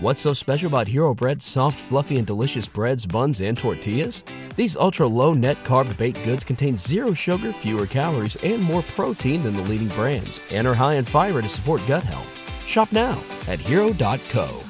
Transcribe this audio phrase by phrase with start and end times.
[0.00, 4.22] What's so special about Hero Bread's soft, fluffy, and delicious breads, buns, and tortillas?
[4.54, 9.42] These ultra low net carb baked goods contain zero sugar, fewer calories, and more protein
[9.42, 12.32] than the leading brands, and are high in fiber to support gut health.
[12.64, 14.60] Shop now at hero.co.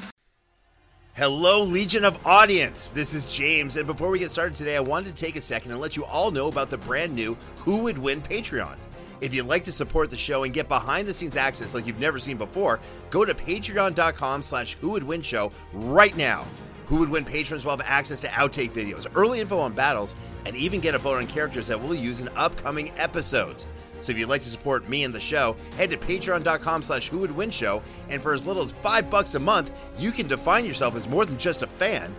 [1.13, 2.89] Hello, Legion of Audience.
[2.89, 5.73] This is James, and before we get started today, I wanted to take a second
[5.73, 8.77] and let you all know about the brand new Who Would Win Patreon.
[9.21, 11.99] If you'd like to support the show and get behind the scenes access like you've
[11.99, 12.79] never seen before,
[13.09, 16.47] go to patreon.com slash who would win show right now.
[16.85, 20.15] Who would win patrons will have access to outtake videos, early info on battles,
[20.45, 23.67] and even get a vote on characters that we'll use in upcoming episodes.
[24.01, 27.19] So if you'd like to support me and the show, head to patreon.com slash who
[27.19, 30.65] would win show, and for as little as five bucks a month, you can define
[30.65, 32.15] yourself as more than just a fan.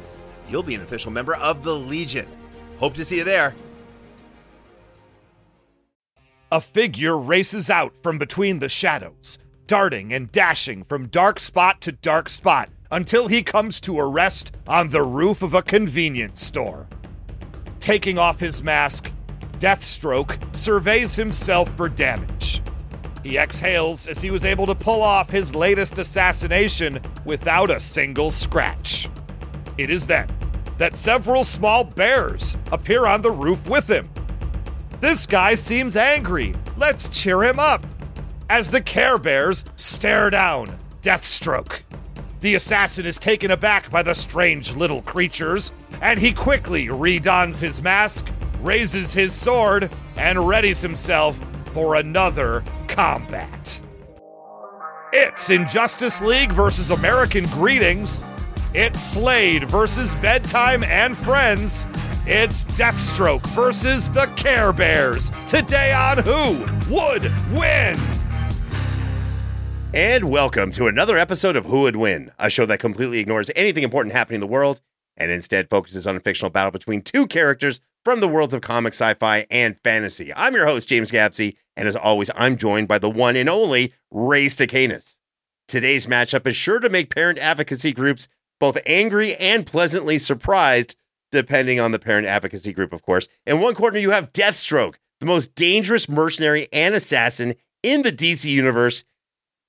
[0.48, 2.28] You'll be an official member of the Legion.
[2.78, 3.54] Hope to see you there.
[6.52, 11.92] A figure races out from between the shadows, darting and dashing from dark spot to
[11.92, 16.88] dark spot until he comes to a rest on the roof of a convenience store.
[17.78, 19.12] Taking off his mask,
[19.60, 22.62] Deathstroke surveys himself for damage.
[23.22, 28.32] He exhales as he was able to pull off his latest assassination without a single
[28.32, 29.08] scratch.
[29.78, 30.28] It is then
[30.78, 34.10] that several small bears appear on the roof with him.
[35.00, 36.54] This guy seems angry.
[36.76, 37.86] Let's cheer him up.
[38.50, 41.80] As the Care Bears stare down Deathstroke.
[42.42, 47.80] The assassin is taken aback by the strange little creatures, and he quickly redons his
[47.80, 48.28] mask,
[48.60, 51.38] raises his sword, and readies himself
[51.72, 53.80] for another combat.
[55.12, 58.22] It's Injustice League versus American Greetings.
[58.74, 61.86] It's Slade versus Bedtime and Friends.
[62.26, 65.30] It's Deathstroke versus the Care Bears.
[65.48, 67.22] Today on Who Would
[67.58, 67.98] Win?
[69.94, 73.84] And welcome to another episode of Who Would Win, a show that completely ignores anything
[73.84, 74.82] important happening in the world
[75.16, 78.92] and instead focuses on a fictional battle between two characters from the worlds of comic,
[78.92, 80.30] sci fi, and fantasy.
[80.36, 83.94] I'm your host, James Gavsie, and as always, I'm joined by the one and only
[84.10, 85.18] Ray Stacanis.
[85.66, 88.28] Today's matchup is sure to make parent advocacy groups
[88.58, 90.96] both angry and pleasantly surprised,
[91.30, 93.28] depending on the parent advocacy group, of course.
[93.46, 98.44] In one corner, you have Deathstroke, the most dangerous mercenary and assassin in the DC
[98.44, 99.04] universe.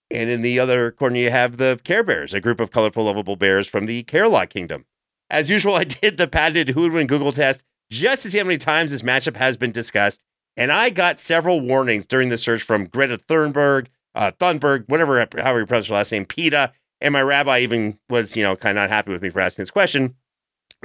[0.10, 3.36] And in the other corner, you have the Care Bears, a group of colorful, lovable
[3.36, 4.86] bears from the Care-a-Lot Kingdom.
[5.30, 8.44] As usual, I did the patented Who Would Win Google test just to see how
[8.46, 10.24] many times this matchup has been discussed.
[10.58, 15.60] And I got several warnings during the search from Greta Thunberg, uh, Thunberg, whatever, however
[15.60, 16.74] you pronounce her last name, PETA.
[17.00, 19.64] And my rabbi even was, you know, kind of not happy with me for asking
[19.64, 20.16] this question.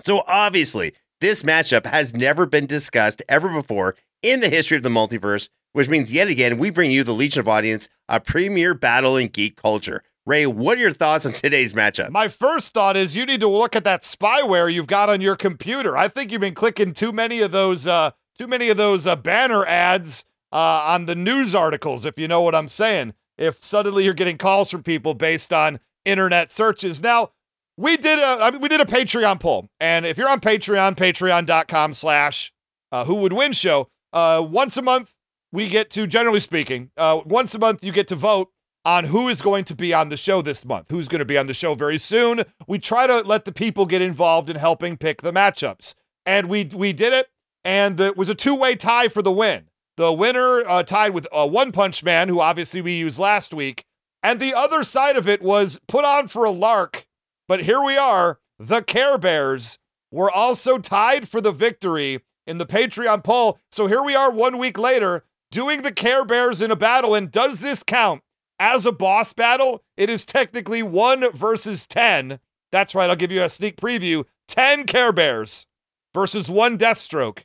[0.00, 4.88] So obviously, this matchup has never been discussed ever before in the history of the
[4.88, 9.16] multiverse, which means yet again, we bring you the Legion of Audience, a premier battle
[9.16, 10.02] in geek culture.
[10.26, 12.10] Ray, what are your thoughts on today's matchup?
[12.10, 15.36] My first thought is you need to look at that spyware you've got on your
[15.36, 15.96] computer.
[15.96, 19.16] I think you've been clicking too many of those uh, too many of those uh,
[19.16, 23.14] banner ads uh, on the news articles, if you know what I'm saying.
[23.38, 27.00] If suddenly you're getting calls from people based on internet searches.
[27.00, 27.30] Now,
[27.76, 32.52] we did a we did a Patreon poll, and if you're on Patreon, patreon.com slash
[32.92, 35.14] uh, who would win show, uh, once a month
[35.52, 38.50] we get to, generally speaking, uh, once a month you get to vote
[38.84, 41.36] on who is going to be on the show this month, who's going to be
[41.36, 42.44] on the show very soon.
[42.66, 45.94] We try to let the people get involved in helping pick the matchups,
[46.24, 47.28] and we we did it,
[47.64, 49.68] and it was a two way tie for the win.
[49.96, 53.84] The winner uh, tied with uh, One Punch Man, who obviously we used last week,
[54.22, 57.06] and the other side of it was put on for a lark.
[57.48, 58.40] But here we are.
[58.58, 59.78] The Care Bears
[60.10, 63.58] were also tied for the victory in the Patreon poll.
[63.70, 67.14] So here we are one week later doing the Care Bears in a battle.
[67.14, 68.22] And does this count
[68.58, 69.82] as a boss battle?
[69.96, 72.40] It is technically one versus 10.
[72.72, 73.08] That's right.
[73.08, 75.66] I'll give you a sneak preview 10 Care Bears
[76.14, 77.40] versus one Deathstroke.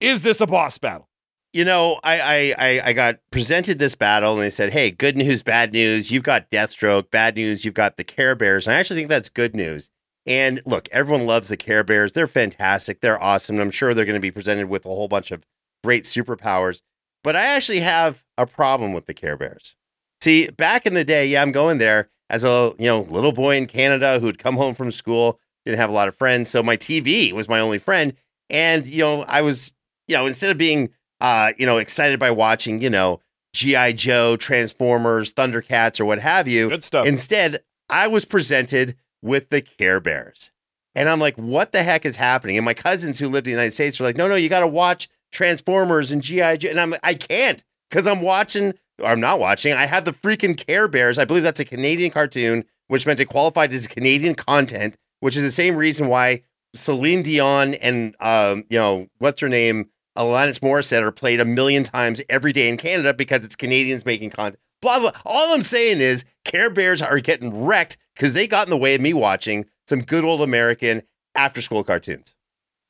[0.00, 1.09] Is this a boss battle?
[1.52, 5.42] You know, I, I I got presented this battle and they said, "Hey, good news,
[5.42, 6.10] bad news.
[6.10, 7.10] You've got Deathstroke.
[7.10, 9.90] Bad news, you've got the Care Bears." And I actually think that's good news.
[10.26, 12.12] And look, everyone loves the Care Bears.
[12.12, 13.00] They're fantastic.
[13.00, 13.56] They're awesome.
[13.56, 15.44] And I'm sure they're going to be presented with a whole bunch of
[15.82, 16.82] great superpowers.
[17.24, 19.74] But I actually have a problem with the Care Bears.
[20.20, 23.56] See, back in the day, yeah, I'm going there as a you know little boy
[23.56, 26.76] in Canada who'd come home from school, didn't have a lot of friends, so my
[26.76, 28.14] TV was my only friend.
[28.48, 29.74] And you know, I was
[30.06, 30.90] you know instead of being
[31.20, 33.20] uh, you know, excited by watching, you know,
[33.52, 33.92] G.I.
[33.92, 36.68] Joe, Transformers, Thundercats, or what have you.
[36.68, 37.06] Good stuff.
[37.06, 40.52] Instead, I was presented with the Care Bears.
[40.94, 42.56] And I'm like, what the heck is happening?
[42.56, 44.60] And my cousins who lived in the United States were like, no, no, you got
[44.60, 46.56] to watch Transformers and G.I.
[46.58, 46.70] Joe.
[46.70, 49.72] And I'm I can't because I'm watching, or I'm not watching.
[49.72, 51.18] I have the freaking Care Bears.
[51.18, 55.44] I believe that's a Canadian cartoon which meant it qualified as Canadian content, which is
[55.44, 56.42] the same reason why
[56.74, 59.88] Celine Dion and um, you know what's her name,
[60.20, 64.30] Alanis Morissette are played a million times every day in Canada because it's Canadians making
[64.30, 64.58] content.
[64.82, 65.12] Blah blah.
[65.24, 68.94] All I'm saying is Care Bears are getting wrecked because they got in the way
[68.94, 71.02] of me watching some good old American
[71.34, 72.34] after school cartoons.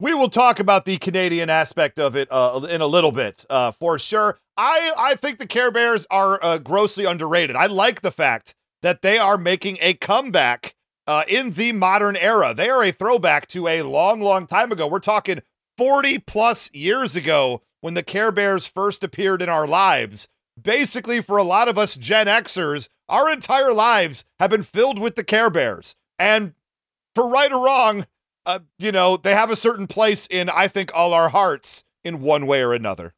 [0.00, 3.70] We will talk about the Canadian aspect of it uh, in a little bit, uh,
[3.72, 4.38] for sure.
[4.56, 7.54] I I think the Care Bears are uh, grossly underrated.
[7.54, 10.74] I like the fact that they are making a comeback
[11.06, 12.54] uh, in the modern era.
[12.54, 14.86] They are a throwback to a long, long time ago.
[14.86, 15.42] We're talking
[15.80, 20.28] 40 plus years ago when the Care Bears first appeared in our lives.
[20.60, 25.14] Basically, for a lot of us Gen Xers, our entire lives have been filled with
[25.14, 25.96] the Care Bears.
[26.18, 26.52] And
[27.14, 28.06] for right or wrong,
[28.44, 32.20] uh, you know, they have a certain place in, I think, all our hearts in
[32.20, 33.14] one way or another.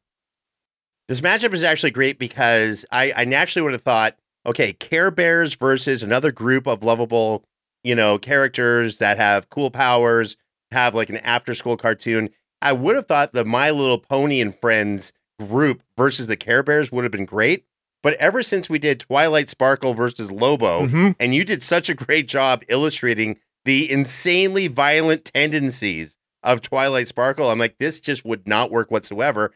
[1.09, 4.15] This matchup is actually great because I, I naturally would have thought,
[4.45, 7.43] okay, Care Bears versus another group of lovable,
[7.83, 10.37] you know, characters that have cool powers,
[10.71, 12.29] have like an after school cartoon.
[12.63, 16.91] I would have thought the My Little Pony and Friends group versus the Care Bears
[16.91, 17.65] would have been great.
[18.01, 21.09] But ever since we did Twilight Sparkle versus Lobo, Mm-hmm.
[21.19, 27.49] and you did such a great job illustrating the insanely violent tendencies of Twilight Sparkle,
[27.49, 29.53] I'm like, this just would not work whatsoever.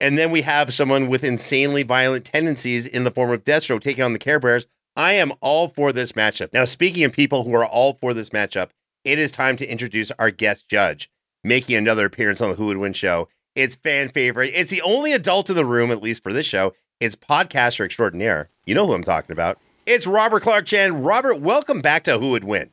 [0.00, 4.02] And then we have someone with insanely violent tendencies in the form of Deathstroke taking
[4.04, 4.66] on the Care Bears.
[4.96, 6.52] I am all for this matchup.
[6.52, 8.70] Now, speaking of people who are all for this matchup,
[9.04, 11.10] it is time to introduce our guest judge,
[11.44, 13.28] making another appearance on the Who Would Win show.
[13.54, 14.52] It's fan favorite.
[14.54, 16.74] It's the only adult in the room, at least for this show.
[17.00, 18.48] It's podcaster extraordinaire.
[18.64, 19.58] You know who I'm talking about.
[19.84, 21.02] It's Robert Clarke-Chan.
[21.02, 22.70] Robert, welcome back to Who Would Win.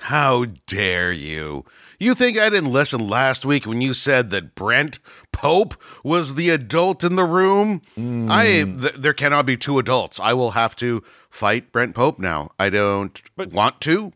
[0.00, 1.64] How dare you?
[1.98, 4.98] You think I didn't listen last week when you said that Brent
[5.32, 5.74] Pope
[6.04, 7.80] was the adult in the room?
[7.96, 8.80] I hmm.
[8.80, 10.20] th- there cannot be two adults.
[10.20, 12.50] I will have to fight Brent Pope now.
[12.58, 14.12] I don't But- want to.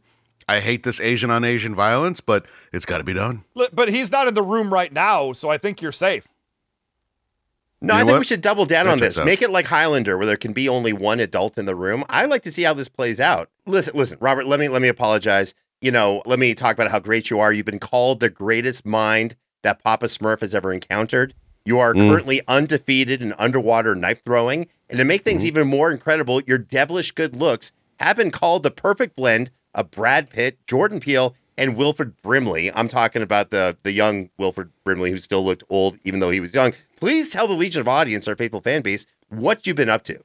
[0.50, 3.44] I hate this Asian on Asian violence, but it's got to be done.
[3.72, 6.26] But he's not in the room right now, so I think you're safe.
[7.80, 8.18] No, You I think what?
[8.18, 9.18] we should double down That on this.
[9.18, 9.24] out.
[9.26, 12.04] Make it like Highlander, where there can be only one adult in the room.
[12.10, 13.48] I like to see how this plays out.
[13.64, 14.46] Listen, listen, Robert.
[14.46, 15.54] Let me let me apologize.
[15.80, 17.52] You know, let me talk about how great you are.
[17.52, 21.32] You've been called the greatest mind that Papa Smurf has ever encountered.
[21.64, 22.10] You are Mm.
[22.10, 27.12] currently undefeated in underwater knife throwing, and to make things even more incredible, your devilish
[27.12, 32.20] good looks have been called the perfect blend of Brad Pitt, Jordan Peele, and Wilford
[32.22, 32.72] Brimley.
[32.72, 36.40] I'm talking about the the young Wilford Brimley who still looked old even though he
[36.40, 36.72] was young.
[36.96, 40.22] Please tell the Legion of Audience, our faithful fan base, what you've been up to.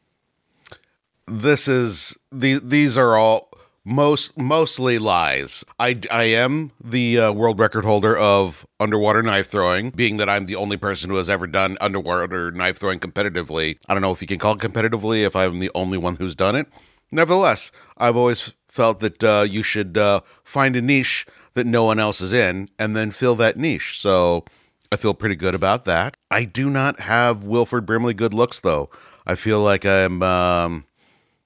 [1.27, 3.49] This is the these are all
[3.83, 5.63] most mostly lies.
[5.79, 10.45] I I am the uh, world record holder of underwater knife throwing, being that I'm
[10.45, 13.77] the only person who has ever done underwater knife throwing competitively.
[13.87, 16.35] I don't know if you can call it competitively if I'm the only one who's
[16.35, 16.67] done it.
[17.11, 21.97] Nevertheless, I've always felt that uh, you should uh, find a niche that no one
[21.99, 24.01] else is in and then fill that niche.
[24.01, 24.43] So
[24.91, 26.17] I feel pretty good about that.
[26.29, 28.89] I do not have Wilford Brimley good looks though.
[29.25, 30.83] I feel like I'm um,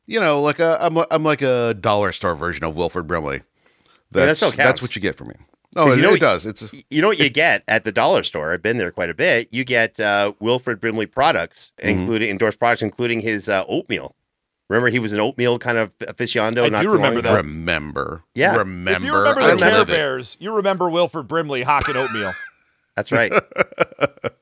[0.07, 3.43] you know, like a I'm I'm like a dollar store version of Wilford Brimley.
[4.11, 4.57] that That's still counts.
[4.65, 5.35] that's what you get from me.
[5.75, 6.47] Oh, it, you know it does.
[6.47, 8.51] It's You know what you get at the dollar store?
[8.51, 9.49] I've been there quite a bit.
[9.51, 11.89] You get uh, Wilford Brimley products, Mm-hmm.
[11.99, 14.15] including endorsed products, including his uh, oatmeal.
[14.69, 16.63] Remember, he was an oatmeal kind of aficionado.
[16.65, 17.35] I not do remember that.
[17.35, 18.23] remember.
[18.35, 18.55] Yeah.
[18.55, 18.91] remember.
[18.91, 19.85] if you remember I the Care.
[19.85, 22.33] Bears, you remember Wilford Brimley hawking oatmeal.
[22.95, 23.31] That's right.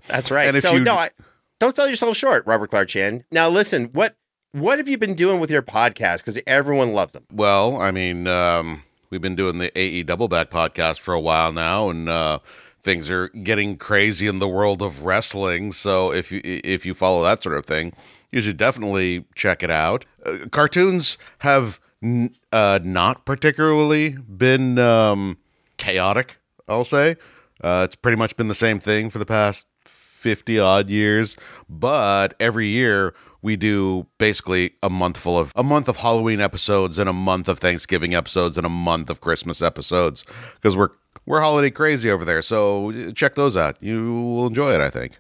[0.07, 0.50] That's right.
[0.50, 1.12] And so you- no, I,
[1.60, 3.24] don't sell yourself short, Robert Clarke-Chan.
[3.31, 4.15] Now listen, what
[4.51, 6.17] what have you been doing with your podcast?
[6.19, 7.25] Because everyone loves them.
[7.31, 11.89] Well, I mean, um, we've been doing the AE Doubleback podcast for a while now,
[11.89, 12.39] and uh,
[12.88, 15.74] things are getting crazy in the world of wrestling.
[15.74, 17.91] So if you if you follow that sort of thing,
[18.32, 20.06] you should definitely check it out.
[20.25, 25.38] Uh, cartoons have n- uh, not particularly been um,
[25.75, 26.38] chaotic.
[26.70, 27.17] I'll say
[27.62, 31.38] uh, it's pretty much been the same thing for the past 50 odd years
[31.70, 33.13] but every year
[33.44, 37.48] we do basically a month full of a month of halloween episodes and a month
[37.48, 40.25] of thanksgiving episodes and a month of christmas episodes
[40.56, 40.89] because we're
[41.27, 44.89] we're holiday crazy over there so uh, check those out you will enjoy it i
[44.89, 45.19] think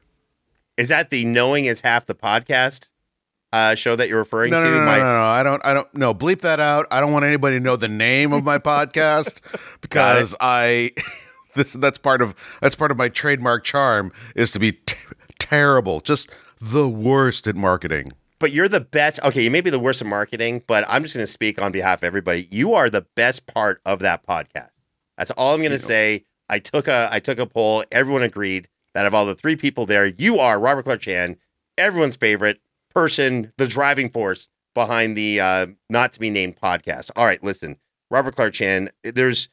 [0.77, 2.89] Is that the Knowing is Half the Podcast
[3.53, 4.65] uh, show that you're referring no, to?
[4.65, 5.23] no, no, no, My- no, no.
[5.23, 6.85] I don't, I don't, no, bleep that out.
[6.91, 9.39] I don't want anybody to know the name of my podcast
[9.81, 10.91] because I,
[11.55, 14.97] this, that's part of, that's part of my trademark charm is to be t-
[15.39, 18.11] terrible, just the worst at marketing.
[18.37, 19.19] but you're the best.
[19.23, 21.71] Okay, you may be the worst at marketing, but I'm just going to speak on
[21.71, 22.47] behalf of everybody.
[22.51, 24.69] You are the best part of that podcast.
[25.17, 26.23] That's all I'm going to say.
[26.49, 27.83] I took a I took a poll.
[27.91, 31.37] Everyone agreed that of all the three people there, you are Robert Clarke-Chan,
[31.77, 32.59] everyone's favorite
[32.93, 37.11] person, the driving force behind the uh, not to be named podcast.
[37.15, 37.77] All right, listen.
[38.09, 39.49] Robert Clarke-Chan, there's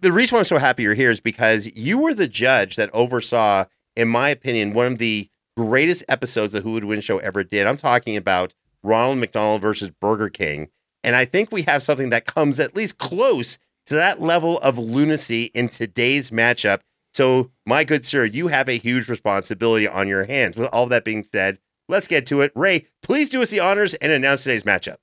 [0.00, 2.90] the reason why I'm so happy you're here is because you were the judge that
[2.92, 7.42] oversaw, in my opinion, one of the greatest episodes the Who Would Win show ever
[7.42, 7.66] did.
[7.66, 10.68] I'm talking about Ronald McDonald versus Burger King.
[11.02, 14.78] And I think we have something that comes at least close to that level of
[14.78, 16.80] lunacy in today's matchup.
[17.14, 20.56] So, my good sir, you have a huge responsibility on your hands.
[20.56, 22.52] With all that being said, let's get to it.
[22.54, 24.96] Ray, please do us the honors and announce today's matchup.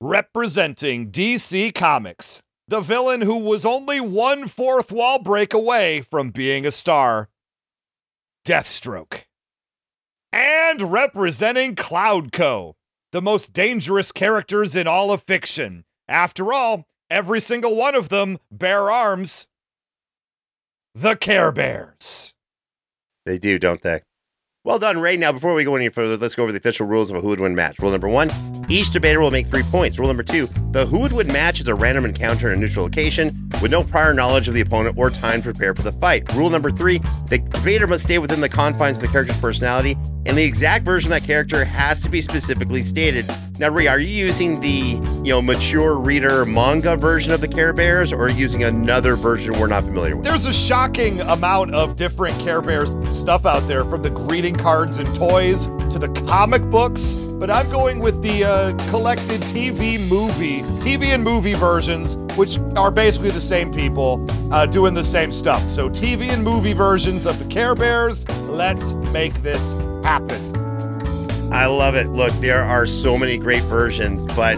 [0.00, 6.66] Representing DC Comics, the villain who was only one fourth wall break away from being
[6.66, 7.28] a star,
[8.46, 9.22] Deathstroke.
[10.32, 12.74] And representing Cloudco,
[13.10, 15.84] the most dangerous characters in all of fiction.
[16.08, 19.46] After all, every single one of them bear arms.
[20.94, 22.34] The Care Bears.
[23.24, 24.00] They do, don't they?
[24.64, 25.16] Well done, Ray.
[25.16, 27.28] Now, before we go any further, let's go over the official rules of a Who
[27.28, 27.78] Would Win match.
[27.80, 28.30] Rule number one
[28.68, 29.98] each debater will make three points.
[29.98, 32.84] Rule number two the Who Would Win match is a random encounter in a neutral
[32.84, 36.32] location with no prior knowledge of the opponent or time to prepare for the fight.
[36.34, 36.98] Rule number three
[37.28, 41.12] the debater must stay within the confines of the character's personality, and the exact version
[41.12, 43.26] of that character has to be specifically stated.
[43.58, 47.72] Now, Ray, are you using the you know mature reader manga version of the Care
[47.72, 50.26] Bears, or using another version we're not familiar with?
[50.26, 54.98] There's a shocking amount of different Care Bears stuff out there, from the greeting cards
[54.98, 57.14] and toys to the comic books.
[57.38, 62.90] But I'm going with the uh, collected TV movie, TV and movie versions, which are
[62.90, 65.68] basically the same people uh, doing the same stuff.
[65.68, 68.26] So TV and movie versions of the Care Bears.
[68.48, 70.56] Let's make this happen.
[71.52, 72.08] I love it.
[72.08, 74.56] Look, there are so many great versions, but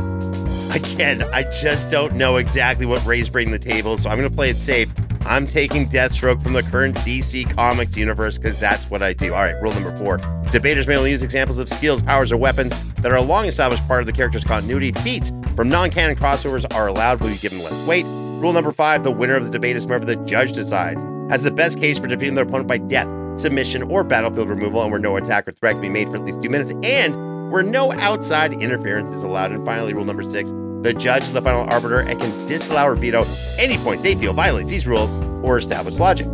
[0.75, 4.35] again, I just don't know exactly what Ray's bringing the table, so I'm going to
[4.35, 4.91] play it safe.
[5.27, 9.35] I'm taking Deathstroke from the current DC Comics universe because that's what I do.
[9.35, 10.19] All right, rule number four.
[10.51, 13.87] Debaters may only use examples of skills, powers, or weapons that are a long established
[13.87, 14.93] part of the character's continuity.
[14.93, 18.07] Feats from non canon crossovers are allowed, but be given less weight.
[18.07, 21.51] Rule number five the winner of the debate is whoever the judge decides has the
[21.51, 23.09] best case for defeating their opponent by death,
[23.39, 26.25] submission, or battlefield removal, and where no attack or threat can be made for at
[26.25, 29.53] least two minutes, and where no outside interference is allowed.
[29.53, 30.53] And finally, rule number six
[30.83, 33.25] the judge is the final arbiter and can disallow or veto
[33.59, 35.11] any point they feel violates these rules
[35.43, 36.27] or established logic.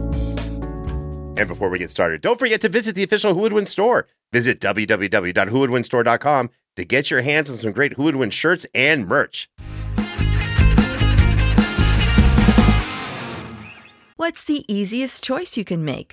[1.37, 4.07] And before we get started, don't forget to visit the official Who Would Win store.
[4.33, 9.49] Visit www.whowouldwinstore.com to get your hands on some great Who Would Win shirts and merch.
[14.17, 16.13] What's the easiest choice you can make?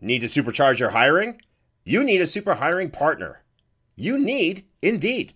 [0.00, 1.40] Need to supercharge your hiring?
[1.84, 3.44] You need a super hiring partner.
[3.94, 5.34] You need Indeed.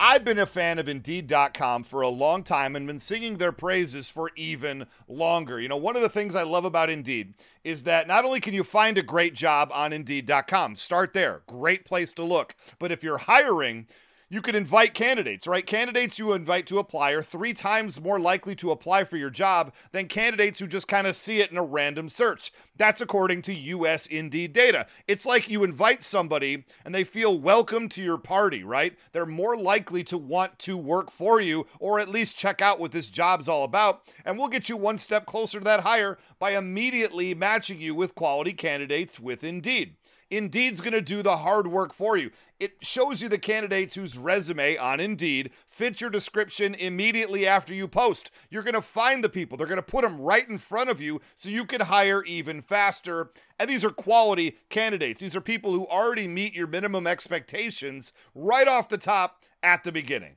[0.00, 4.10] I've been a fan of Indeed.com for a long time and been singing their praises
[4.10, 5.60] for even longer.
[5.60, 8.54] You know, one of the things I love about Indeed is that not only can
[8.54, 13.04] you find a great job on Indeed.com, start there, great place to look, but if
[13.04, 13.86] you're hiring,
[14.28, 15.64] you can invite candidates, right?
[15.64, 19.72] Candidates you invite to apply are three times more likely to apply for your job
[19.92, 22.52] than candidates who just kind of see it in a random search.
[22.76, 24.86] That's according to US Indeed data.
[25.06, 28.96] It's like you invite somebody and they feel welcome to your party, right?
[29.12, 32.92] They're more likely to want to work for you or at least check out what
[32.92, 34.02] this job's all about.
[34.24, 38.14] And we'll get you one step closer to that hire by immediately matching you with
[38.14, 39.96] quality candidates with Indeed.
[40.36, 42.30] Indeed's going to do the hard work for you.
[42.60, 47.88] It shows you the candidates whose resume on Indeed fits your description immediately after you
[47.88, 48.30] post.
[48.48, 51.00] You're going to find the people, they're going to put them right in front of
[51.00, 53.30] you so you can hire even faster.
[53.58, 55.20] And these are quality candidates.
[55.20, 59.92] These are people who already meet your minimum expectations right off the top at the
[59.92, 60.36] beginning.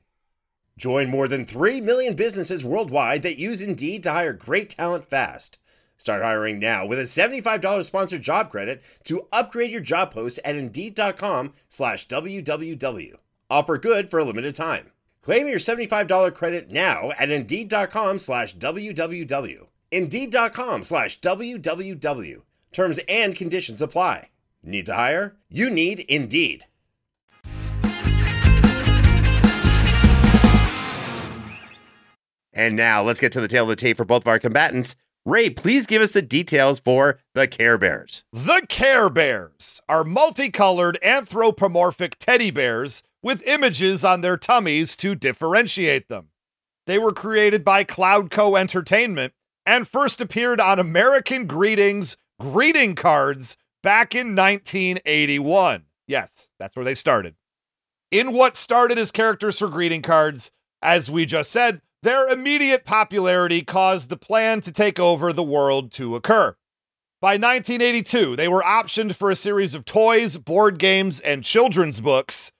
[0.76, 5.58] Join more than 3 million businesses worldwide that use Indeed to hire great talent fast.
[5.98, 10.56] Start hiring now with a $75 sponsored job credit to upgrade your job post at
[10.56, 13.16] Indeed.com slash WWW.
[13.50, 14.92] Offer good for a limited time.
[15.22, 19.66] Claim your $75 credit now at Indeed.com slash WWW.
[19.90, 22.42] Indeed.com slash WWW.
[22.72, 24.28] Terms and conditions apply.
[24.62, 25.36] Need to hire?
[25.48, 26.66] You need Indeed.
[32.52, 34.96] And now let's get to the tale of the tape for both of our combatants.
[35.28, 38.24] Ray, please give us the details for the Care Bears.
[38.32, 46.08] The Care Bears are multicolored anthropomorphic teddy bears with images on their tummies to differentiate
[46.08, 46.28] them.
[46.86, 49.34] They were created by Cloudco Entertainment
[49.66, 55.84] and first appeared on American Greetings greeting cards back in 1981.
[56.06, 57.34] Yes, that's where they started.
[58.10, 63.62] In what started as characters for greeting cards, as we just said, their immediate popularity
[63.62, 66.56] caused the plan to take over the world to occur.
[67.20, 72.52] By 1982, they were optioned for a series of toys, board games, and children's books.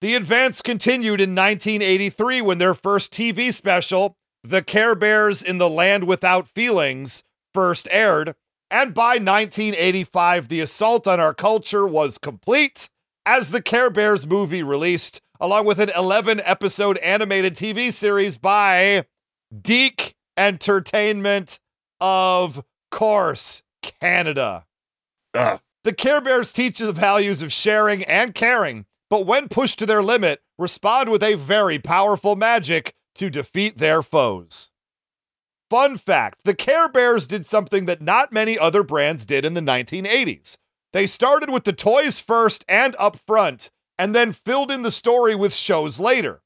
[0.00, 5.68] The advance continued in 1983 when their first TV special, The Care Bears in the
[5.68, 8.34] Land Without Feelings, first aired.
[8.70, 12.88] And by 1985, the assault on our culture was complete
[13.26, 19.04] as the Care Bears movie released, along with an 11 episode animated TV series by
[19.60, 21.58] DiC Entertainment,
[22.00, 24.66] of course, Canada.
[25.34, 25.60] Ugh.
[25.84, 30.02] The Care Bears teach the values of sharing and caring, but when pushed to their
[30.02, 34.70] limit, respond with a very powerful magic to defeat their foes.
[35.70, 39.60] Fun fact the Care Bears did something that not many other brands did in the
[39.60, 40.56] 1980s.
[40.92, 45.34] They started with the toys first and up front, and then filled in the story
[45.34, 46.40] with shows later.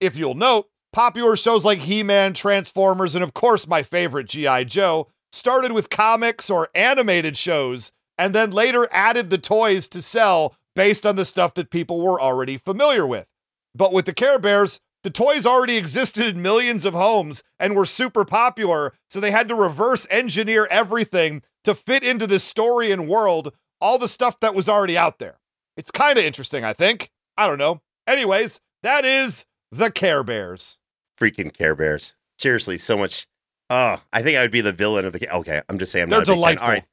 [0.00, 4.64] If you'll note, popular shows like He Man, Transformers, and of course my favorite, G.I.
[4.64, 10.54] Joe, started with comics or animated shows, and then later added the toys to sell
[10.74, 13.26] based on the stuff that people were already familiar with.
[13.74, 17.86] But with the Care Bears, the toys already existed in millions of homes and were
[17.86, 23.08] super popular, so they had to reverse engineer everything to fit into this story and
[23.08, 25.38] world, all the stuff that was already out there.
[25.76, 27.10] It's kind of interesting, I think.
[27.36, 27.80] I don't know.
[28.06, 30.78] Anyways, that is the Care Bears.
[31.18, 32.14] Freaking Care Bears.
[32.38, 33.26] Seriously, so much.
[33.70, 35.34] Oh, I think I would be the villain of the.
[35.34, 36.66] Okay, I'm just saying I'm They're not delightful.
[36.66, 36.84] All right.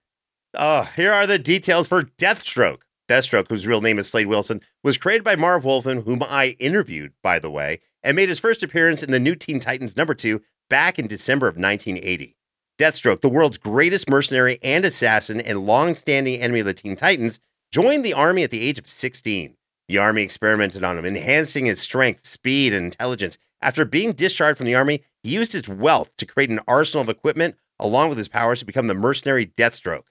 [0.57, 2.79] Oh, here are the details for Deathstroke.
[3.09, 7.13] Deathstroke, whose real name is Slade Wilson, was created by Marv Wolfman, whom I interviewed,
[7.23, 10.41] by the way, and made his first appearance in the new Teen Titans number two
[10.69, 12.35] back in December of 1980.
[12.79, 17.39] Deathstroke, the world's greatest mercenary and assassin and long-standing enemy of the Teen Titans,
[17.71, 19.55] joined the army at the age of 16.
[19.88, 23.38] The army experimented on him, enhancing his strength, speed, and intelligence.
[23.62, 27.10] After being discharged from the army, he used his wealth to create an arsenal of
[27.10, 30.03] equipment along with his powers to become the mercenary Deathstroke.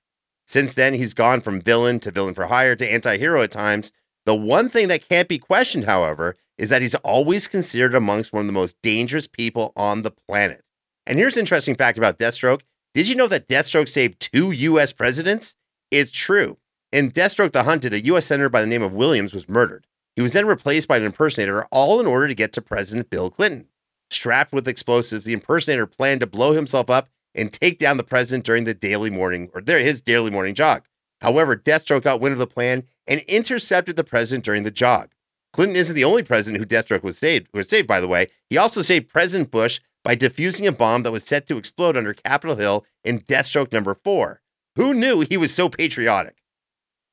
[0.46, 3.92] Since then, he's gone from villain to villain for hire to anti hero at times.
[4.24, 8.40] The one thing that can't be questioned, however, is that he's always considered amongst one
[8.40, 10.64] of the most dangerous people on the planet.
[11.06, 12.62] And here's an interesting fact about Deathstroke.
[12.94, 15.54] Did you know that Deathstroke saved two US presidents?
[15.90, 16.56] It's true.
[16.90, 19.86] In Deathstroke the Hunted, a US senator by the name of Williams was murdered.
[20.16, 23.28] He was then replaced by an impersonator, all in order to get to President Bill
[23.28, 23.68] Clinton.
[24.10, 28.46] Strapped with explosives, the impersonator planned to blow himself up and take down the president
[28.46, 30.86] during the daily morning or there his daily morning jog.
[31.20, 35.10] However, Deathstroke got wind of the plan and intercepted the president during the jog.
[35.52, 37.48] Clinton isn't the only president who Deathstroke was saved.
[37.52, 38.28] Was saved, by the way.
[38.48, 42.14] He also saved President Bush by defusing a bomb that was set to explode under
[42.14, 44.40] Capitol Hill in Deathstroke number four.
[44.76, 46.37] Who knew he was so patriotic?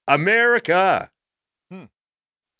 [0.08, 1.10] America.
[1.72, 1.86] Hmm.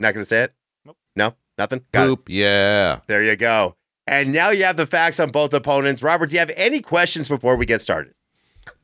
[0.00, 0.54] Not going to say it.
[0.84, 0.96] Nope.
[1.14, 1.84] No, nothing.
[1.92, 2.18] Got it.
[2.28, 3.00] Yeah.
[3.06, 3.76] There you go.
[4.06, 6.02] And now you have the facts on both opponents.
[6.02, 8.14] Robert, do you have any questions before we get started?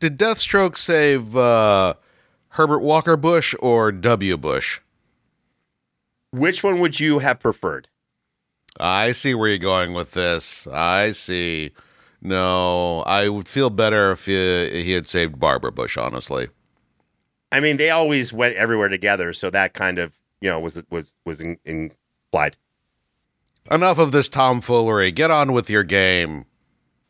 [0.01, 1.95] Did Deathstroke save uh,
[2.49, 4.37] Herbert Walker Bush or W.
[4.37, 4.81] Bush?
[6.33, 7.89] Which one would you have preferred?
[8.81, 10.67] I see where you're going with this.
[10.67, 11.73] I see.
[12.21, 16.49] No, I would feel better if he, he had saved Barbara Bush, honestly.
[17.53, 21.17] I mean, they always went everywhere together, so that kind of you know was was
[21.25, 22.57] was in, implied.
[23.71, 25.13] Enough of this tomfoolery.
[25.13, 26.47] Get on with your game.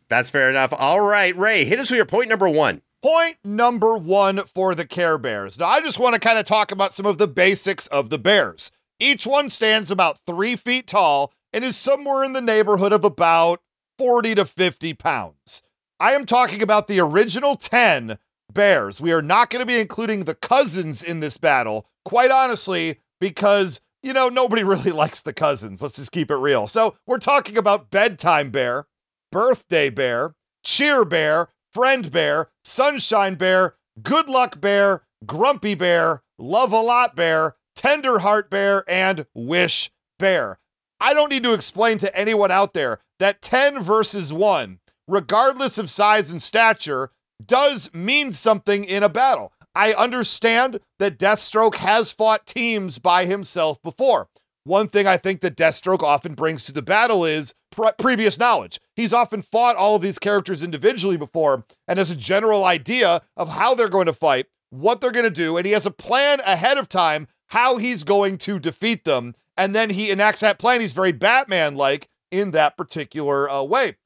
[0.08, 0.74] That's fair enough.
[0.76, 2.82] All right, Ray, hit us with your point number one.
[3.02, 5.58] Point number one for the Care Bears.
[5.58, 8.18] Now, I just want to kind of talk about some of the basics of the
[8.18, 8.70] Bears.
[9.00, 13.60] Each one stands about three feet tall and is somewhere in the neighborhood of about
[13.98, 15.62] 40 to 50 pounds.
[15.98, 18.18] I am talking about the original 10
[18.54, 19.00] Bears.
[19.00, 23.80] We are not going to be including the cousins in this battle, quite honestly, because,
[24.02, 25.82] you know, nobody really likes the cousins.
[25.82, 26.66] Let's just keep it real.
[26.66, 28.86] So we're talking about Bedtime Bear,
[29.30, 30.34] Birthday Bear,
[30.64, 37.56] Cheer Bear, Friend Bear, Sunshine Bear, Good Luck Bear, Grumpy Bear, Love a Lot Bear,
[37.74, 40.58] Tender Heart Bear, and Wish Bear.
[41.00, 45.90] I don't need to explain to anyone out there that 10 versus 1, regardless of
[45.90, 47.10] size and stature,
[47.46, 49.52] does mean something in a battle.
[49.74, 54.28] I understand that Deathstroke has fought teams by himself before.
[54.64, 58.78] One thing I think that Deathstroke often brings to the battle is pre- previous knowledge.
[58.94, 63.48] He's often fought all of these characters individually before and has a general idea of
[63.48, 66.40] how they're going to fight, what they're going to do, and he has a plan
[66.40, 69.34] ahead of time how he's going to defeat them.
[69.56, 70.80] And then he enacts that plan.
[70.80, 73.96] He's very Batman like in that particular uh, way.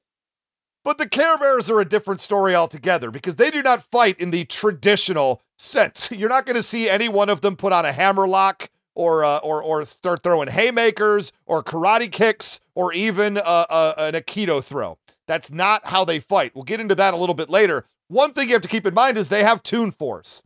[0.86, 4.30] But the Care Bears are a different story altogether because they do not fight in
[4.30, 6.08] the traditional sense.
[6.12, 9.38] You're not going to see any one of them put on a hammerlock or uh,
[9.38, 14.96] or or start throwing haymakers or karate kicks or even uh, uh, an aikido throw.
[15.26, 16.54] That's not how they fight.
[16.54, 17.86] We'll get into that a little bit later.
[18.06, 20.44] One thing you have to keep in mind is they have Toon Force.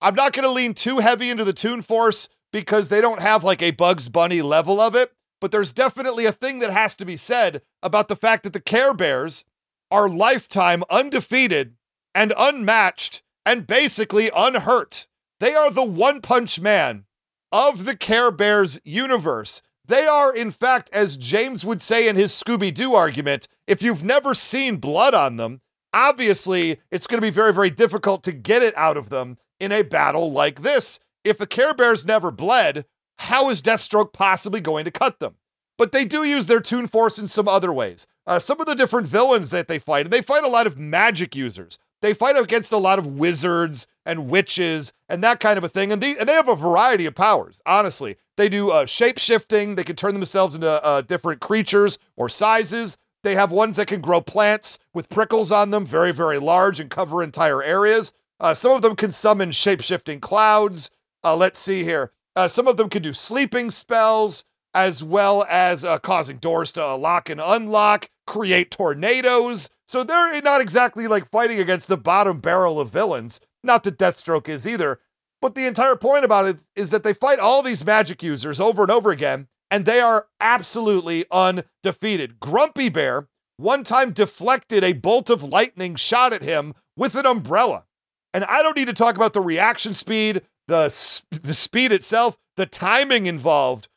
[0.00, 3.44] I'm not going to lean too heavy into the Toon Force because they don't have
[3.44, 7.04] like a Bugs Bunny level of it, but there's definitely a thing that has to
[7.04, 9.44] be said about the fact that the Care Bears
[9.92, 11.76] are lifetime undefeated
[12.14, 15.06] and unmatched and basically unhurt.
[15.38, 17.04] They are the one punch man
[17.52, 19.62] of the Care Bears universe.
[19.84, 24.02] They are, in fact, as James would say in his Scooby Doo argument, if you've
[24.02, 25.60] never seen blood on them,
[25.92, 29.72] obviously it's going to be very, very difficult to get it out of them in
[29.72, 30.98] a battle like this.
[31.24, 32.86] If the Care Bears never bled,
[33.18, 35.34] how is Deathstroke possibly going to cut them?
[35.78, 38.06] But they do use their Toon Force in some other ways.
[38.26, 40.78] Uh, some of the different villains that they fight, and they fight a lot of
[40.78, 41.78] magic users.
[42.02, 45.92] They fight against a lot of wizards and witches and that kind of a thing.
[45.92, 48.16] And they, and they have a variety of powers, honestly.
[48.36, 52.98] They do uh, shape shifting, they can turn themselves into uh, different creatures or sizes.
[53.22, 56.90] They have ones that can grow plants with prickles on them, very, very large and
[56.90, 58.12] cover entire areas.
[58.40, 60.90] Uh, some of them can summon shape shifting clouds.
[61.22, 62.10] Uh, let's see here.
[62.34, 66.94] Uh, some of them can do sleeping spells as well as uh, causing doors to
[66.94, 69.68] lock and unlock, create tornadoes.
[69.86, 73.40] So they're not exactly like fighting against the bottom barrel of villains.
[73.62, 75.00] Not that Deathstroke is either.
[75.40, 78.82] But the entire point about it is that they fight all these magic users over
[78.82, 82.38] and over again, and they are absolutely undefeated.
[82.38, 87.84] Grumpy Bear one time deflected a bolt of lightning shot at him with an umbrella.
[88.32, 90.84] And I don't need to talk about the reaction speed, the,
[91.30, 93.88] the speed itself, the timing involved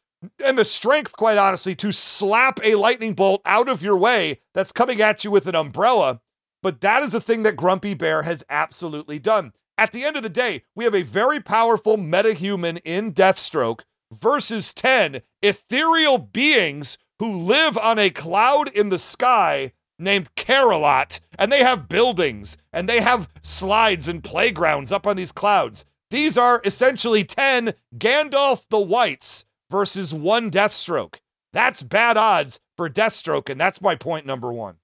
[0.44, 4.72] and the strength, quite honestly, to slap a lightning bolt out of your way that's
[4.72, 6.22] coming at you with an umbrella.
[6.64, 9.54] But that is a thing that Grumpy Bear has absolutely done.
[9.78, 14.74] At the end of the day, we have a very powerful metahuman in Deathstroke versus
[14.74, 21.64] 10 ethereal beings who live on a cloud in the sky named Care-a-Lot, and they
[21.64, 25.86] have buildings and they have slides and playgrounds up on these clouds.
[26.10, 31.16] These are essentially 10 Gandalf the Whites versus one Deathstroke.
[31.52, 34.78] That's bad odds for Deathstroke, and that's my point number one.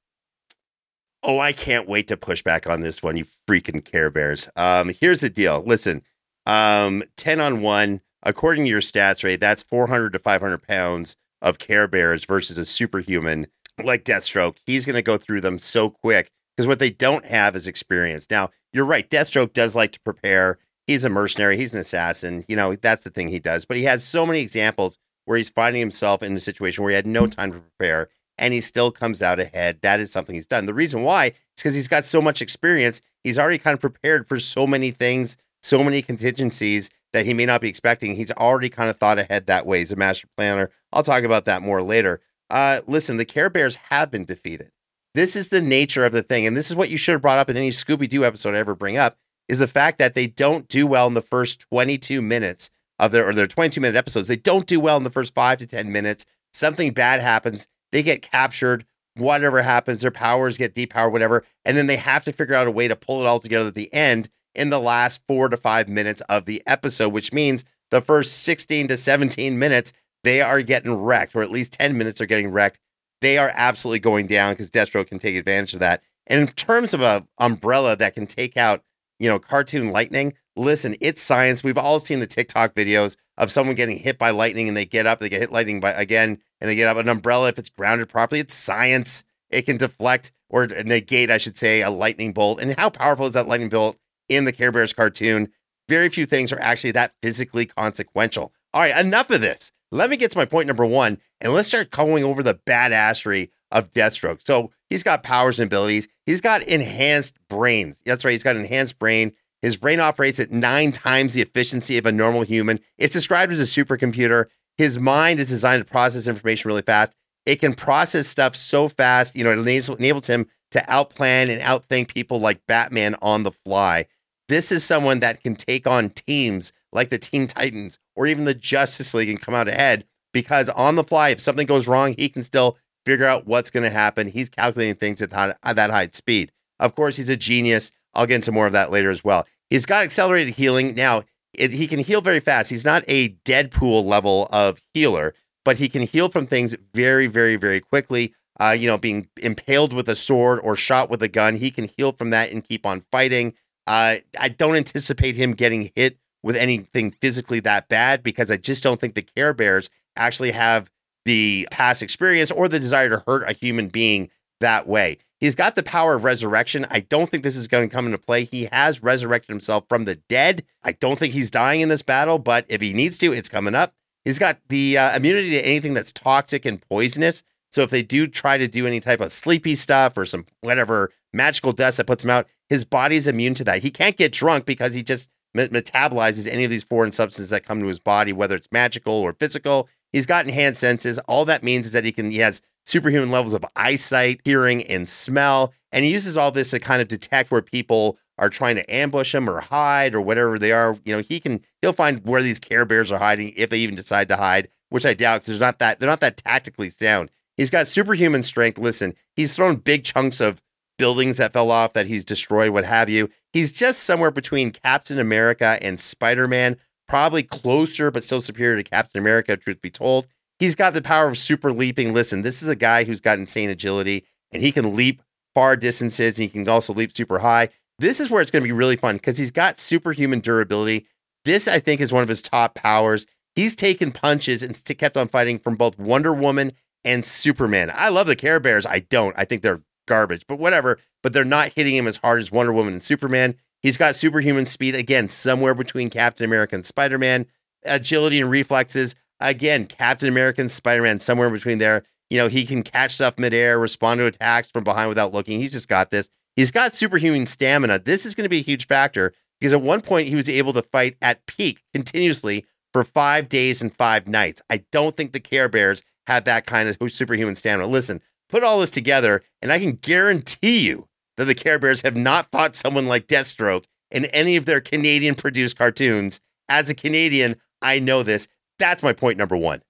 [1.24, 4.50] Oh, I can't wait to push back on this one, you freaking Care Bears.
[4.58, 5.64] Um, here's the deal.
[5.66, 6.02] Listen,
[6.46, 11.58] um, 10 on 1, according to your stats, right, that's 400 to 500 pounds of
[11.58, 13.48] Care Bears versus a superhuman
[13.82, 14.58] like Deathstroke.
[14.66, 18.28] He's going to go through them so quick because what they don't have is experience.
[18.30, 19.10] Now, you're right.
[19.10, 22.46] Deathstroke does like to prepare he's a mercenary, he's an assassin.
[22.48, 23.66] You know, that's the thing he does.
[23.66, 26.96] But he has so many examples where he's finding himself in a situation where he
[26.96, 29.80] had no time to prepare and he still comes out ahead.
[29.82, 30.66] That is something he's done.
[30.66, 33.02] The reason why is because he's got so much experience.
[33.24, 37.46] He's already kind of prepared for so many things, so many contingencies that he may
[37.46, 38.16] not be expecting.
[38.16, 39.80] He's already kind of thought ahead that way.
[39.80, 40.72] He's a master planner.
[40.92, 42.20] I'll talk about that more later.
[42.50, 44.72] Uh, listen, the Care Bears have been defeated.
[45.14, 46.48] This is the nature of the thing.
[46.48, 48.60] And this is what you should have brought up in any Scooby Doo episode I
[48.60, 52.22] ever bring up is the fact that they don't do well in the first 22
[52.22, 54.28] minutes of their or their 22 minute episodes.
[54.28, 56.26] They don't do well in the first five to 10 minutes.
[56.54, 57.68] Something bad happens.
[57.92, 58.86] They get captured.
[59.16, 61.44] Whatever happens, their powers get depowered, whatever.
[61.66, 63.76] And then they have to figure out a way to pull it all together at
[63.76, 68.02] the end in the last four to five minutes of the episode, which means the
[68.02, 69.92] first 16 to 17 minutes,
[70.24, 72.80] they are getting wrecked, or at least 10 minutes are getting wrecked.
[73.20, 76.02] They are absolutely going down because Deathstroke can take advantage of that.
[76.28, 78.84] And in terms of a umbrella that can take out
[79.22, 80.34] you know, cartoon lightning.
[80.56, 81.64] Listen, it's science.
[81.64, 85.06] We've all seen the TikTok videos of someone getting hit by lightning and they get
[85.06, 87.70] up, they get hit lightning by again, and they get up an umbrella if it's
[87.70, 88.42] grounded properly.
[88.42, 89.24] It's science.
[89.52, 92.60] It can deflect or negate, I should say, a lightning bolt.
[92.60, 95.52] And how powerful is that lightning bolt in the Care Bears cartoon?
[95.88, 98.52] Very few things are actually that physically consequential.
[98.74, 99.72] All right, enough of this.
[99.92, 103.50] Let me get to my point number one, and let's start going over the badassery
[103.72, 104.42] of Deathstroke.
[104.42, 106.08] So he's got powers and abilities.
[106.26, 108.02] He's got enhanced brains.
[108.06, 108.32] That's right.
[108.32, 109.34] He's got enhanced brain.
[109.62, 112.80] His brain operates at nine times the efficiency of a normal human.
[112.98, 114.46] It's described as a supercomputer.
[114.78, 117.16] His mind is designed to process information really fast.
[117.46, 121.62] It can process stuff so fast, you know, it enables, enables him to outplan and
[121.62, 124.06] outthink people like Batman on the fly.
[124.48, 128.54] This is someone that can take on teams like the Teen Titans or even the
[128.54, 132.30] Justice League and come out ahead because on the fly, if something goes wrong, he
[132.30, 134.28] can still figure out what's going to happen.
[134.28, 136.52] He's calculating things at that, at that high speed.
[136.80, 137.92] Of course, he's a genius.
[138.14, 139.46] I'll get into more of that later as well.
[139.70, 140.96] He's got accelerated healing.
[140.96, 142.70] Now, it, he can heal very fast.
[142.70, 145.34] He's not a Deadpool level of healer,
[145.64, 148.34] but he can heal from things very, very, very quickly.
[148.60, 151.88] Uh, you know, being impaled with a sword or shot with a gun, he can
[151.88, 153.54] heal from that and keep on fighting.
[153.88, 158.84] Uh, I don't anticipate him getting hit with anything physically that bad because I just
[158.84, 160.92] don't think the Care Bears actually have
[161.26, 164.30] the past experience or the desire to hurt a human being
[164.60, 165.18] that way.
[165.40, 166.86] He's got the power of resurrection.
[166.92, 168.44] I don't think this is going to come into play.
[168.44, 170.64] He has resurrected himself from the dead.
[170.84, 173.74] I don't think he's dying in this battle, but if he needs to, it's coming
[173.74, 173.96] up.
[174.24, 177.42] He's got the uh, immunity to anything that's toxic and poisonous.
[177.72, 181.12] So if they do try to do any type of sleepy stuff or some whatever
[181.34, 183.82] magical dust that puts him out, his body's immune to that.
[183.82, 187.80] He can't get drunk because he just metabolizes any of these foreign substances that come
[187.80, 189.90] to his body, whether it's magical or physical.
[190.14, 191.20] He's got enhanced senses.
[191.20, 195.08] All that means is that he can he has superhuman levels of eyesight, hearing, and
[195.08, 195.74] smell.
[195.92, 199.36] And he uses all this to kind of detect where people are trying to ambush
[199.36, 200.98] him or hide or whatever they are.
[201.06, 203.96] You know, he can he'll find where these Care Bears are hiding if they even
[203.96, 207.30] decide to hide, which I doubt because there's not that they're not that tactically sound.
[207.58, 208.80] He's got superhuman strength.
[208.80, 210.62] Listen, he's thrown big chunks of
[210.98, 213.30] buildings that fell off that he's destroyed, what have you.
[213.54, 216.78] He's just somewhere between Captain America and Spider Man,
[217.12, 220.26] probably closer but still superior to Captain America, truth be told.
[220.60, 222.14] He's got the power of super leaping.
[222.14, 225.22] Listen, this is a guy who's got insane agility and he can leap
[225.54, 227.68] far distances and he can also leap super high.
[228.00, 231.06] This is where it's going to be really fun because he's got superhuman durability.
[231.44, 233.26] This, I think, is one of his top powers.
[233.56, 236.72] He's taken punches and kept on fighting from both Wonder Woman
[237.04, 237.92] and Superman.
[237.94, 238.86] I love the Care Bears.
[238.86, 239.38] I don't.
[239.38, 240.98] I think they're garbage, but whatever.
[241.24, 243.58] But they're not hitting him as hard as Wonder Woman and Superman.
[243.82, 247.48] He's got superhuman speed, again, somewhere between Captain America and Spider Man.
[247.84, 252.04] Agility and reflexes, again, Captain America and Spider Man, somewhere between there.
[252.30, 255.60] You know, he can catch stuff midair, respond to attacks from behind without looking.
[255.60, 256.30] He's just got this.
[256.56, 258.00] He's got superhuman stamina.
[258.00, 260.74] This is going to be a huge factor because at one point he was able
[260.74, 264.62] to fight at peak continuously for five days and five nights.
[264.70, 267.88] I don't think the Care Bears had that kind of superhuman stamina.
[267.88, 271.08] Listen, put all this together, and I can guarantee you
[271.42, 275.34] that the Care Bears have not fought someone like Deathstroke in any of their Canadian
[275.34, 276.40] produced cartoons.
[276.70, 278.48] As a Canadian, I know this.
[278.78, 279.82] That's my point number one.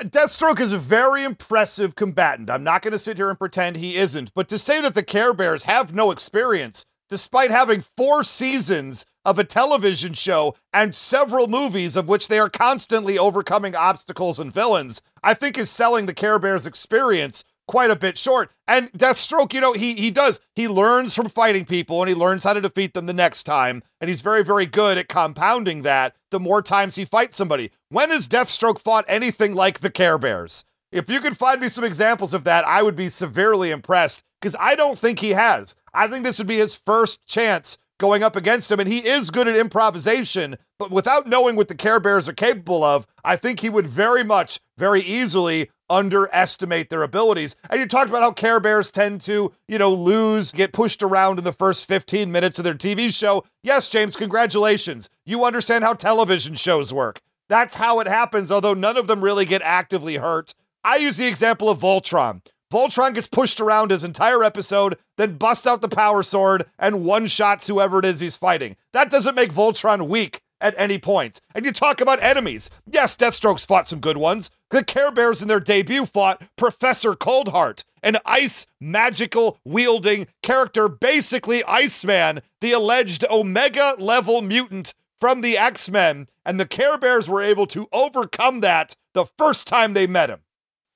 [0.00, 2.50] Deathstroke is a very impressive combatant.
[2.50, 5.02] I'm not going to sit here and pretend he isn't, but to say that the
[5.02, 11.48] Care Bears have no experience, despite having four seasons of a television show and several
[11.48, 16.14] movies of which they are constantly overcoming obstacles and villains, I think is selling the
[16.14, 18.50] Care Bears experience quite a bit short.
[18.66, 20.40] And Deathstroke, you know, he he does.
[20.54, 23.82] He learns from fighting people and he learns how to defeat them the next time.
[24.00, 27.70] And he's very, very good at compounding that the more times he fights somebody.
[27.88, 30.64] When has Deathstroke fought anything like the Care Bears?
[30.92, 34.56] If you could find me some examples of that, I would be severely impressed because
[34.58, 35.74] I don't think he has.
[35.92, 38.80] I think this would be his first chance going up against him.
[38.80, 42.84] And he is good at improvisation, but without knowing what the Care Bears are capable
[42.84, 47.56] of, I think he would very much, very easily underestimate their abilities.
[47.70, 51.38] And you talked about how Care Bears tend to, you know, lose, get pushed around
[51.38, 53.44] in the first 15 minutes of their TV show.
[53.62, 55.08] Yes, James, congratulations.
[55.24, 57.20] You understand how television shows work.
[57.48, 60.54] That's how it happens, although none of them really get actively hurt.
[60.82, 62.42] I use the example of Voltron.
[62.72, 67.28] Voltron gets pushed around his entire episode, then busts out the power sword and one
[67.28, 68.76] shots whoever it is he's fighting.
[68.92, 71.40] That doesn't make Voltron weak at any point.
[71.54, 72.70] And you talk about enemies.
[72.90, 74.50] Yes, Deathstroke's fought some good ones.
[74.70, 81.62] The Care Bears in their debut fought Professor Coldheart, an ice magical wielding character, basically
[81.64, 86.28] Iceman, the alleged Omega level mutant from the X Men.
[86.44, 90.40] And the Care Bears were able to overcome that the first time they met him.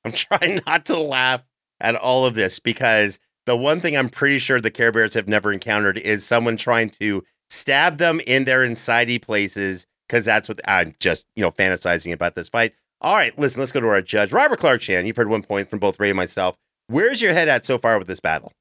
[0.05, 1.43] I'm trying not to laugh
[1.81, 5.29] at all of this because the one thing I'm pretty sure the Care Bears have
[5.29, 10.61] never encountered is someone trying to stab them in their insidey places because that's what
[10.67, 12.75] I'm just, you know, fantasizing about this fight.
[13.01, 14.33] All right, listen, let's go to our judge.
[14.33, 16.57] Robert Clarke-Chan, you've heard one point from both Ray and myself.
[16.89, 18.53] Where's your head at so far with this battle?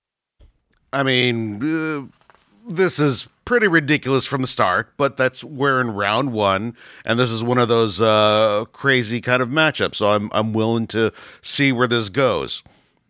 [0.93, 2.05] I mean, uh,
[2.67, 6.75] this is pretty ridiculous from the start, but that's we're in round one,
[7.05, 9.95] and this is one of those uh, crazy kind of matchups.
[9.95, 12.63] So I'm I'm willing to see where this goes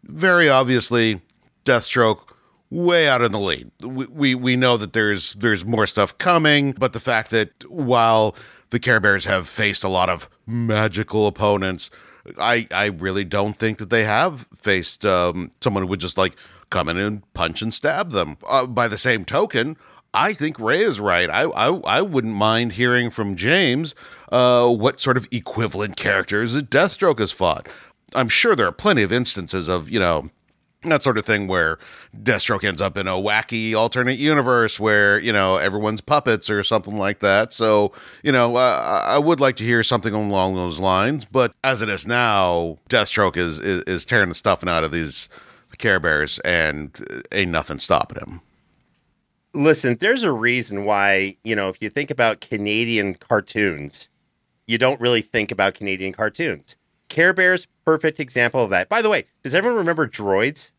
[0.03, 1.21] very obviously
[1.65, 2.19] Deathstroke
[2.69, 3.71] way out in the lead.
[3.81, 8.35] We, we we know that there's there's more stuff coming, but the fact that while
[8.69, 11.89] the Care Bears have faced a lot of magical opponents.
[12.37, 16.35] I I really don't think that they have faced um, someone who would just like
[16.69, 18.37] come in and punch and stab them.
[18.47, 19.77] Uh, by the same token,
[20.13, 21.29] I think Ray is right.
[21.29, 23.95] I I, I wouldn't mind hearing from James
[24.31, 27.67] uh, what sort of equivalent characters that Deathstroke has fought.
[28.13, 30.29] I'm sure there are plenty of instances of you know
[30.83, 31.77] that sort of thing where
[32.23, 36.97] Deathstroke ends up in a wacky alternate universe where you know everyone's puppets or something
[36.97, 37.53] like that.
[37.53, 37.91] So
[38.23, 41.25] you know, uh, I would like to hear something along those lines.
[41.25, 45.29] But as it is now, Deathstroke is is, is tearing the stuffing out of these
[45.77, 46.91] Care Bears, and
[47.31, 48.41] ain't nothing stopping him.
[49.53, 54.07] Listen, there's a reason why you know if you think about Canadian cartoons,
[54.67, 56.75] you don't really think about Canadian cartoons.
[57.09, 58.87] Care Bears, perfect example of that.
[58.87, 60.71] By the way, does everyone remember droids?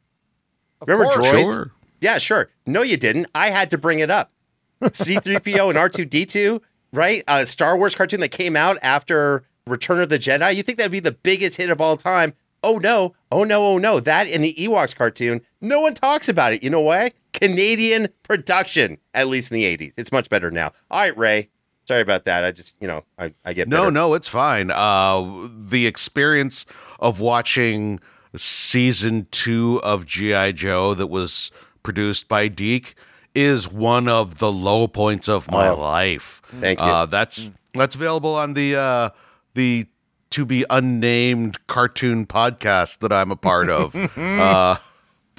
[0.81, 1.27] Of remember course.
[1.27, 1.53] droids?
[1.53, 1.71] Sure.
[2.01, 2.51] Yeah, sure.
[2.66, 3.27] No, you didn't.
[3.35, 4.33] I had to bring it up.
[4.83, 6.61] C3PO and R2D2,
[6.93, 7.23] right?
[7.29, 10.55] A Star Wars cartoon that came out after Return of the Jedi.
[10.55, 12.33] You think that'd be the biggest hit of all time?
[12.62, 14.01] Oh no, oh no, oh no.
[14.01, 16.62] That in the Ewoks cartoon, no one talks about it.
[16.62, 17.12] You know why?
[17.33, 19.93] Canadian production, at least in the 80s.
[19.97, 20.73] It's much better now.
[20.90, 21.51] All right, Ray.
[21.90, 22.44] Sorry about that.
[22.44, 23.90] I just, you know, I, I get No, bitter.
[23.90, 24.70] no, it's fine.
[24.70, 26.64] Uh, the experience
[27.00, 27.98] of watching
[28.37, 31.50] season two of GI Joe that was
[31.83, 32.94] produced by DiC
[33.35, 35.81] is one of the low points of my Oh.
[35.81, 36.40] life.
[36.61, 36.87] Thank you.
[36.87, 39.11] Uh, that's that's available on the uh,
[39.55, 39.87] the
[40.31, 43.96] to be unnamed cartoon podcast that I'm a part of.
[44.16, 44.76] uh,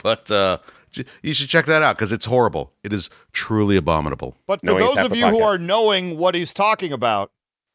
[0.03, 0.57] but uh,
[1.21, 2.73] you should check that out because it's horrible.
[2.83, 4.35] It is truly abominable.
[4.47, 7.31] But for Knowing those of of you who are knowing what he's talking about,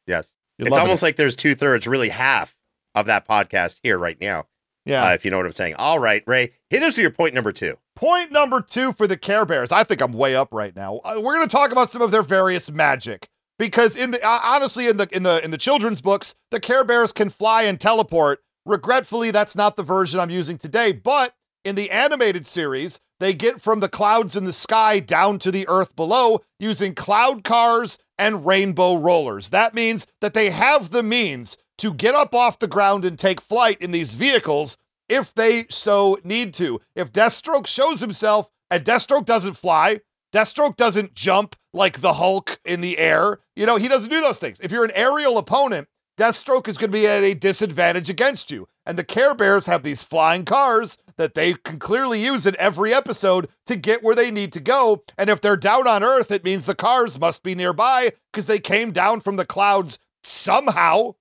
[0.06, 0.36] Yes.
[0.58, 2.56] It's loving almost like there's two thirds, really half
[2.94, 4.46] of that podcast here right now,
[4.86, 5.04] yeah.
[5.04, 5.74] uh, if you know what I'm saying.
[5.78, 7.76] All right, Ray, hit us with your point number two.
[7.94, 9.70] Point number two for the Care Bears.
[9.70, 11.00] I think I'm way up right now.
[11.04, 14.40] Uh, We're going to talk about some of their various magic because in the uh,
[14.42, 17.78] honestly in the in the in the children's books, the Care Bears can fly and
[17.80, 18.42] teleport.
[18.64, 23.60] Regretfully, that's not the version I'm using today, but in the animated series, they get
[23.60, 28.46] from the clouds in the sky down to the earth below using cloud cars and
[28.46, 29.50] rainbow rollers.
[29.50, 33.40] That means that they have the means to get up off the ground and take
[33.40, 34.76] flight in these vehicles
[35.08, 36.80] if they so need to.
[36.94, 40.00] If Deathstroke shows himself and Deathstroke doesn't fly,
[40.32, 44.38] Deathstroke doesn't jump like the Hulk in the air, you know, he doesn't do those
[44.38, 44.60] things.
[44.60, 48.66] If you're an aerial opponent, Deathstroke is going to be at a disadvantage against you.
[48.86, 52.94] And the Care Bears have these flying cars that they can clearly use in every
[52.94, 55.02] episode to get where they need to go.
[55.18, 58.60] And if they're down on Earth, it means the cars must be nearby because they
[58.60, 61.16] came down from the clouds somehow.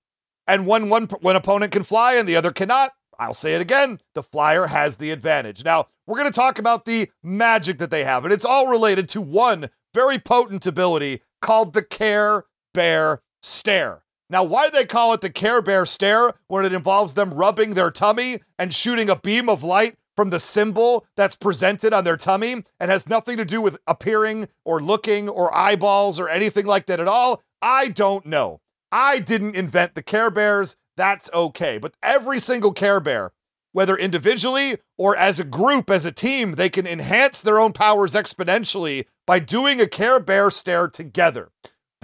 [0.47, 3.99] And when one one opponent can fly and the other cannot, I'll say it again,
[4.13, 5.63] the flyer has the advantage.
[5.63, 9.09] Now, we're going to talk about the magic that they have, and it's all related
[9.09, 14.04] to one very potent ability called the Care Bear Stare.
[14.29, 17.91] Now, why they call it the Care Bear Stare when it involves them rubbing their
[17.91, 22.63] tummy and shooting a beam of light from the symbol that's presented on their tummy
[22.79, 26.99] and has nothing to do with appearing or looking or eyeballs or anything like that
[26.99, 28.61] at all, I don't know.
[28.91, 30.75] I didn't invent the Care Bears.
[30.97, 31.77] That's okay.
[31.77, 33.31] But every single Care Bear,
[33.73, 38.13] whether individually or as a group, as a team, they can enhance their own powers
[38.13, 41.49] exponentially by doing a Care Bear stare together.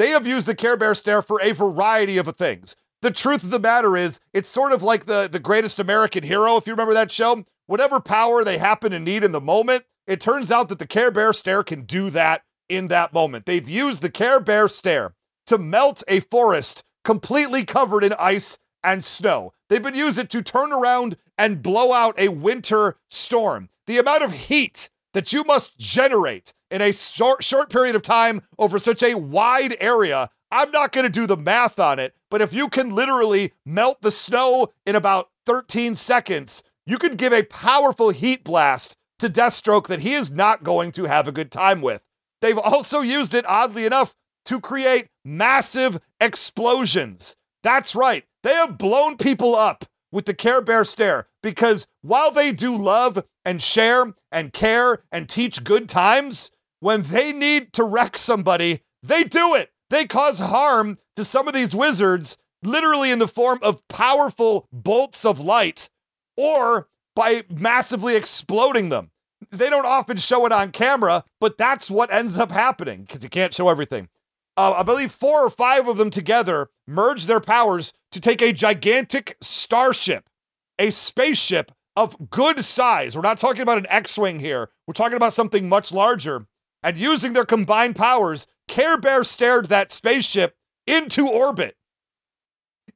[0.01, 2.75] They have used the Care Bear stare for a variety of things.
[3.03, 6.57] The truth of the matter is, it's sort of like the, the greatest American hero,
[6.57, 7.45] if you remember that show.
[7.67, 11.11] Whatever power they happen to need in the moment, it turns out that the Care
[11.11, 13.45] Bear stare can do that in that moment.
[13.45, 15.13] They've used the Care Bear stare
[15.45, 19.53] to melt a forest completely covered in ice and snow.
[19.69, 23.69] They've been used it to turn around and blow out a winter storm.
[23.85, 28.41] The amount of heat that you must generate in a short, short period of time
[28.57, 32.41] over such a wide area, I'm not going to do the math on it, but
[32.41, 37.43] if you can literally melt the snow in about 13 seconds, you could give a
[37.43, 41.81] powerful heat blast to Deathstroke that he is not going to have a good time
[41.81, 42.03] with.
[42.41, 47.35] They've also used it, oddly enough, to create massive explosions.
[47.63, 48.25] That's right.
[48.43, 53.23] They have blown people up with the Care Bear stare because while they do love
[53.45, 56.51] and share and care and teach good times,
[56.81, 59.71] when they need to wreck somebody, they do it.
[59.89, 65.23] They cause harm to some of these wizards, literally in the form of powerful bolts
[65.23, 65.89] of light
[66.35, 69.11] or by massively exploding them.
[69.51, 73.29] They don't often show it on camera, but that's what ends up happening because you
[73.29, 74.09] can't show everything.
[74.57, 78.53] Uh, I believe four or five of them together merge their powers to take a
[78.53, 80.29] gigantic starship,
[80.77, 83.15] a spaceship of good size.
[83.15, 86.47] We're not talking about an X Wing here, we're talking about something much larger.
[86.83, 90.55] And using their combined powers, Care Bear stared that spaceship
[90.87, 91.75] into orbit.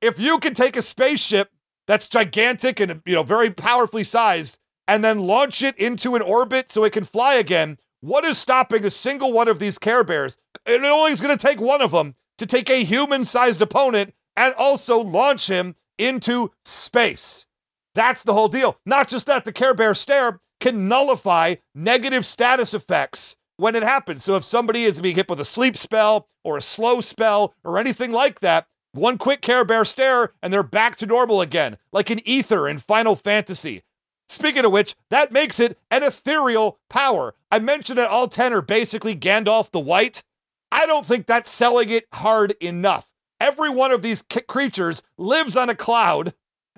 [0.01, 1.51] If you can take a spaceship
[1.87, 4.57] that's gigantic and you know very powerfully sized
[4.87, 8.85] and then launch it into an orbit so it can fly again, what is stopping
[8.85, 10.37] a single one of these Care Bears?
[10.65, 14.53] It only is going to take one of them to take a human-sized opponent and
[14.55, 17.47] also launch him into space.
[17.93, 18.77] That's the whole deal.
[18.85, 24.23] Not just that, the Care Bear stare can nullify negative status effects when it happens.
[24.23, 27.77] So if somebody is being hit with a sleep spell or a slow spell or
[27.77, 32.09] anything like that, one quick Care Bear stare and they're back to normal again, like
[32.09, 33.83] an ether in Final Fantasy.
[34.27, 37.35] Speaking of which, that makes it an ethereal power.
[37.51, 40.23] I mentioned that all 10 are basically Gandalf the White.
[40.71, 43.11] I don't think that's selling it hard enough.
[43.39, 46.33] Every one of these creatures lives on a cloud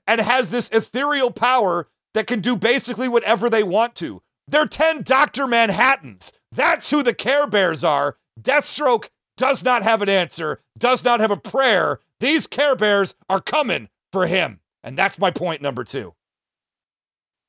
[0.07, 4.21] and has this ethereal power that can do basically whatever they want to.
[4.47, 5.45] They're 10 Dr.
[5.45, 6.31] Manhattans.
[6.51, 8.17] That's who the Care Bears are.
[8.39, 11.99] Deathstroke does not have an answer, does not have a prayer.
[12.19, 14.59] These Care Bears are coming for him.
[14.83, 16.13] And that's my point number two.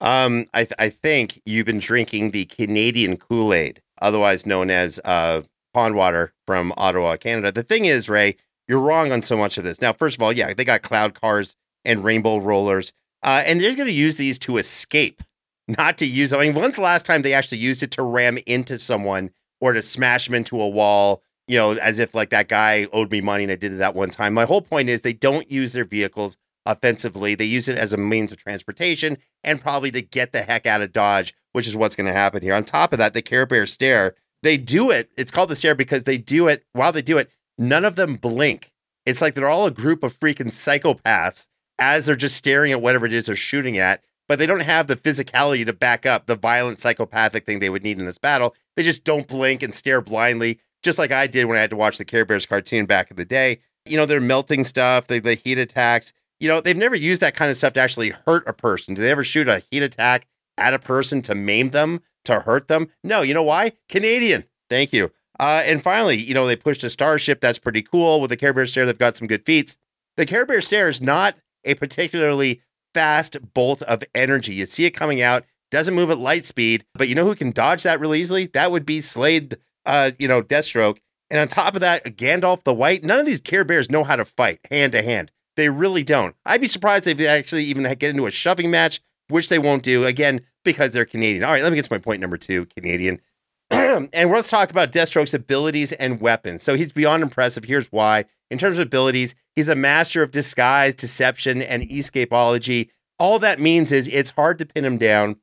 [0.00, 5.00] Um, I th- I think you've been drinking the Canadian Kool Aid, otherwise known as
[5.04, 5.42] uh,
[5.74, 7.50] pond water from Ottawa, Canada.
[7.50, 8.36] The thing is, Ray,
[8.68, 9.80] you're wrong on so much of this.
[9.80, 12.92] Now, first of all, yeah, they got cloud cars and rainbow rollers,
[13.22, 15.22] uh, and they're going to use these to escape,
[15.68, 16.32] not to use.
[16.32, 19.72] I mean, when's the last time they actually used it to ram into someone or
[19.72, 21.22] to smash them into a wall?
[21.46, 23.94] You know, as if like that guy owed me money and I did it that
[23.94, 24.34] one time.
[24.34, 27.34] My whole point is they don't use their vehicles offensively.
[27.34, 30.82] They use it as a means of transportation and probably to get the heck out
[30.82, 32.54] of Dodge, which is what's going to happen here.
[32.54, 35.10] On top of that, the Care Bear stare, they do it.
[35.16, 37.30] It's called the stare because they do it while they do it.
[37.56, 38.70] None of them blink.
[39.06, 41.46] It's like they're all a group of freaking psychopaths
[41.78, 44.86] as they're just staring at whatever it is they're shooting at, but they don't have
[44.86, 48.54] the physicality to back up the violent psychopathic thing they would need in this battle.
[48.76, 51.76] They just don't blink and stare blindly, just like I did when I had to
[51.76, 53.60] watch the Care Bears cartoon back in the day.
[53.86, 57.50] You know, they're melting stuff, the heat attacks you know, they've never used that kind
[57.50, 58.94] of stuff to actually hurt a person.
[58.94, 60.26] Do they ever shoot a heat attack
[60.56, 62.88] at a person to maim them, to hurt them?
[63.02, 63.72] No, you know why?
[63.88, 64.44] Canadian.
[64.70, 65.10] Thank you.
[65.40, 67.40] Uh, and finally, you know, they pushed a starship.
[67.40, 68.20] That's pretty cool.
[68.20, 69.76] With the Care Bear Stare, they've got some good feats.
[70.16, 72.60] The Care Bear Stare is not a particularly
[72.94, 74.54] fast bolt of energy.
[74.54, 77.50] You see it coming out, doesn't move at light speed, but you know who can
[77.50, 78.46] dodge that really easily?
[78.46, 80.98] That would be Slade, uh, you know, Deathstroke.
[81.30, 84.16] And on top of that, Gandalf the White, none of these Care Bears know how
[84.16, 85.30] to fight hand to hand.
[85.56, 86.34] They really don't.
[86.46, 89.82] I'd be surprised if they actually even get into a shoving match, which they won't
[89.82, 91.44] do again because they're Canadian.
[91.44, 93.20] All right, let me get to my point number two Canadian.
[93.70, 96.62] and let's talk about Deathstroke's abilities and weapons.
[96.62, 97.64] So he's beyond impressive.
[97.64, 98.24] Here's why.
[98.50, 102.88] In terms of abilities, he's a master of disguise, deception, and escapology.
[103.18, 105.36] All that means is it's hard to pin him down.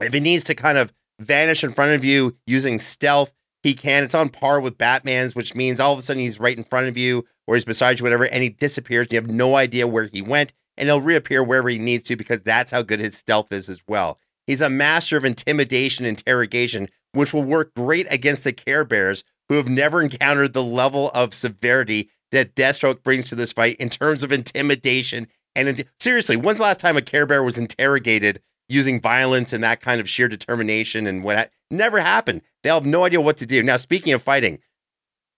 [0.00, 3.32] If he needs to kind of vanish in front of you using stealth,
[3.62, 4.04] he can.
[4.04, 6.86] It's on par with Batman's, which means all of a sudden he's right in front
[6.86, 9.08] of you or he's beside you, whatever, and he disappears.
[9.10, 12.42] You have no idea where he went, and he'll reappear wherever he needs to because
[12.42, 14.18] that's how good his stealth is as well.
[14.46, 19.56] He's a master of intimidation, interrogation, which will work great against the Care Bears, who
[19.56, 24.22] have never encountered the level of severity that Deathstroke brings to this fight in terms
[24.22, 25.28] of intimidation.
[25.54, 29.64] And in- seriously, when's the last time a Care Bear was interrogated using violence and
[29.64, 32.42] that kind of sheer determination and what ha- never happened?
[32.62, 33.62] They'll have no idea what to do.
[33.62, 34.58] Now, speaking of fighting,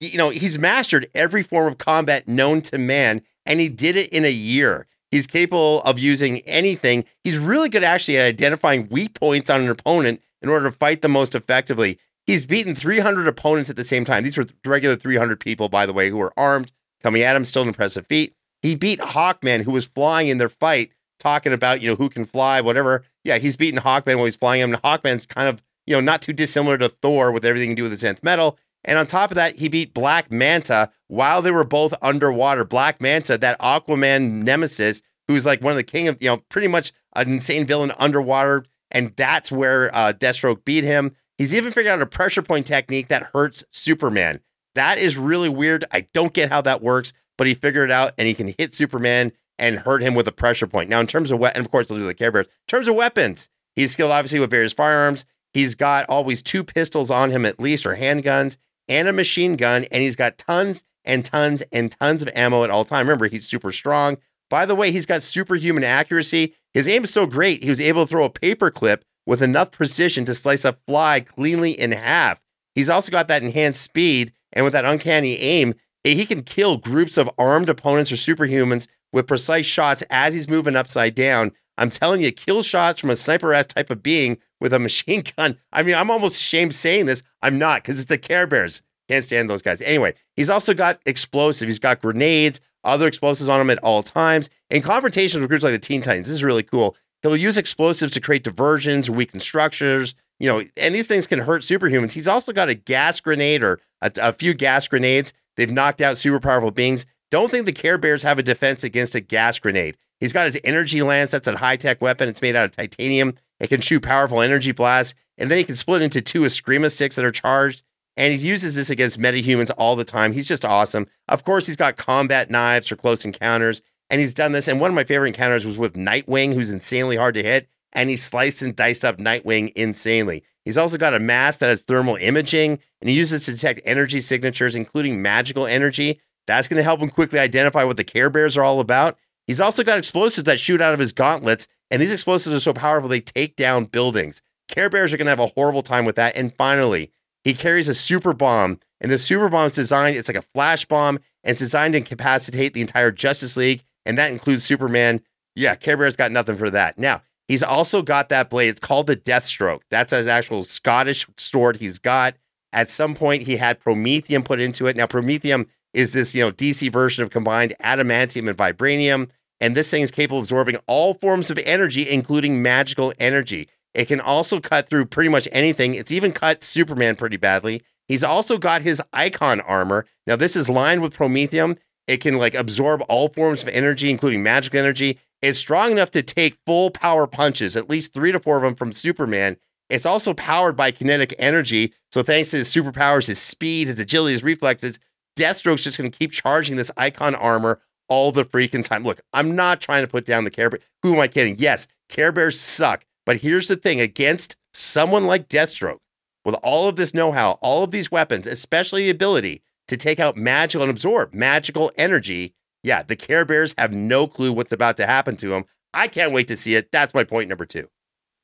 [0.00, 4.10] you know, he's mastered every form of combat known to man, and he did it
[4.10, 4.86] in a year.
[5.10, 7.04] He's capable of using anything.
[7.24, 11.02] He's really good actually at identifying weak points on an opponent in order to fight
[11.02, 11.98] them most effectively.
[12.26, 14.22] He's beaten 300 opponents at the same time.
[14.22, 16.70] These were regular 300 people, by the way, who were armed,
[17.02, 18.34] coming at him, still an impressive feat.
[18.62, 22.24] He beat Hawkman, who was flying in their fight, talking about, you know, who can
[22.24, 23.04] fly, whatever.
[23.24, 24.74] Yeah, he's beaten Hawkman when he's flying him.
[24.74, 27.82] And Hawkman's kind of, you know, not too dissimilar to Thor with everything to do
[27.84, 28.58] with his nth metal.
[28.84, 32.64] And on top of that, he beat Black Manta while they were both underwater.
[32.64, 36.68] Black Manta, that Aquaman nemesis, who's like one of the king of, you know, pretty
[36.68, 38.64] much an insane villain underwater.
[38.90, 41.14] And that's where uh, Deathstroke beat him.
[41.38, 44.40] He's even figured out a pressure point technique that hurts Superman.
[44.74, 45.84] That is really weird.
[45.92, 48.74] I don't get how that works, but he figured it out and he can hit
[48.74, 50.88] Superman and hurt him with a pressure point.
[50.88, 52.46] Now, in terms of what, and of course, they'll do the Care Bears.
[52.46, 55.24] In terms of weapons, he's skilled obviously with various firearms.
[55.52, 58.56] He's got always two pistols on him at least, or handguns
[58.88, 62.70] and a machine gun, and he's got tons and tons and tons of ammo at
[62.70, 63.06] all time.
[63.06, 64.18] Remember, he's super strong.
[64.48, 66.54] By the way, he's got superhuman accuracy.
[66.74, 70.24] His aim is so great, he was able to throw a paperclip with enough precision
[70.24, 72.40] to slice a fly cleanly in half.
[72.74, 75.74] He's also got that enhanced speed, and with that uncanny aim,
[76.04, 80.48] eh, he can kill groups of armed opponents or superhumans with precise shots as he's
[80.48, 81.52] moving upside down.
[81.78, 85.22] I'm telling you, kill shots from a sniper ass type of being with a machine
[85.36, 85.58] gun.
[85.72, 87.22] I mean, I'm almost ashamed saying this.
[87.42, 88.82] I'm not because it's the Care Bears.
[89.08, 89.80] Can't stand those guys.
[89.80, 91.66] Anyway, he's also got explosive.
[91.66, 94.48] He's got grenades, other explosives on him at all times.
[94.70, 96.96] In confrontations with groups like the Teen Titans, this is really cool.
[97.22, 101.62] He'll use explosives to create diversions, weaken structures, you know, and these things can hurt
[101.62, 102.12] superhumans.
[102.12, 105.32] He's also got a gas grenade or a, a few gas grenades.
[105.56, 107.06] They've knocked out super powerful beings.
[107.30, 109.96] Don't think the Care Bears have a defense against a gas grenade.
[110.18, 111.30] He's got his energy lance.
[111.30, 112.28] That's a high tech weapon.
[112.28, 113.36] It's made out of titanium.
[113.60, 115.14] It can shoot powerful energy blasts.
[115.38, 117.82] And then he can split into two Eskrima sticks that are charged.
[118.16, 120.32] And he uses this against metahumans all the time.
[120.32, 121.06] He's just awesome.
[121.28, 123.82] Of course, he's got combat knives for close encounters.
[124.08, 124.68] And he's done this.
[124.68, 127.68] And one of my favorite encounters was with Nightwing, who's insanely hard to hit.
[127.92, 130.44] And he sliced and diced up Nightwing insanely.
[130.64, 134.20] He's also got a mask that has thermal imaging, and he uses to detect energy
[134.20, 136.20] signatures, including magical energy.
[136.46, 139.18] That's going to help him quickly identify what the Care Bears are all about.
[139.46, 142.72] He's also got explosives that shoot out of his gauntlets, and these explosives are so
[142.72, 144.42] powerful they take down buildings.
[144.68, 146.36] Care Bears are going to have a horrible time with that.
[146.36, 147.10] And finally,
[147.42, 150.84] he carries a super bomb, and the super bomb is designed, it's like a flash
[150.84, 155.22] bomb, and it's designed to incapacitate the entire Justice League, and that includes Superman.
[155.56, 156.98] Yeah, Care Bear's got nothing for that.
[156.98, 158.68] Now, he's also got that blade.
[158.68, 159.80] It's called the Deathstroke.
[159.90, 162.36] That's an actual Scottish sword he's got.
[162.72, 164.94] At some point, he had Promethium put into it.
[164.94, 169.30] Now, Promethium is this, you know, DC version of combined adamantium and vibranium.
[169.60, 173.68] And this thing is capable of absorbing all forms of energy, including magical energy.
[173.94, 175.94] It can also cut through pretty much anything.
[175.94, 177.82] It's even cut Superman pretty badly.
[178.06, 180.06] He's also got his icon armor.
[180.24, 181.78] Now, this is lined with promethium.
[182.10, 185.20] It can like absorb all forms of energy, including magic energy.
[185.42, 188.74] It's strong enough to take full power punches, at least three to four of them
[188.74, 189.56] from Superman.
[189.88, 191.94] It's also powered by kinetic energy.
[192.10, 194.98] So, thanks to his superpowers, his speed, his agility, his reflexes,
[195.36, 199.04] Deathstroke's just going to keep charging this icon armor all the freaking time.
[199.04, 200.80] Look, I'm not trying to put down the Care Bear.
[201.04, 201.60] Who am I kidding?
[201.60, 203.04] Yes, Care Bears suck.
[203.24, 206.00] But here's the thing against someone like Deathstroke,
[206.44, 210.18] with all of this know how, all of these weapons, especially the ability to take
[210.18, 214.96] out magical and absorb magical energy, yeah, the Care Bears have no clue what's about
[214.96, 215.64] to happen to them.
[215.92, 216.90] I can't wait to see it.
[216.92, 217.88] That's my point number two.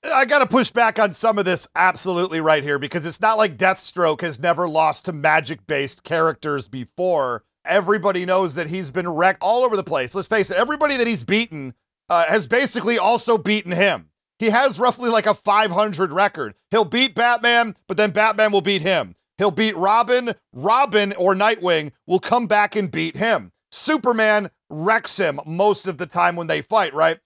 [0.05, 3.39] I got to push back on some of this absolutely right here because it's not
[3.39, 7.45] like Deathstroke has never lost to magic based characters before.
[7.65, 10.15] Everybody knows that he's been wrecked all over the place.
[10.15, 11.75] Let's face it, everybody that he's beaten
[12.09, 14.11] uh, has basically also beaten him.
[14.39, 16.55] He has roughly like a 500 record.
[16.71, 19.17] He'll beat Batman, but then Batman will beat him.
[19.39, 20.35] He'll beat Robin.
[20.53, 23.53] Robin or Nightwing will come back and beat him.
[23.71, 27.19] Superman wrecks him most of the time when they fight, right?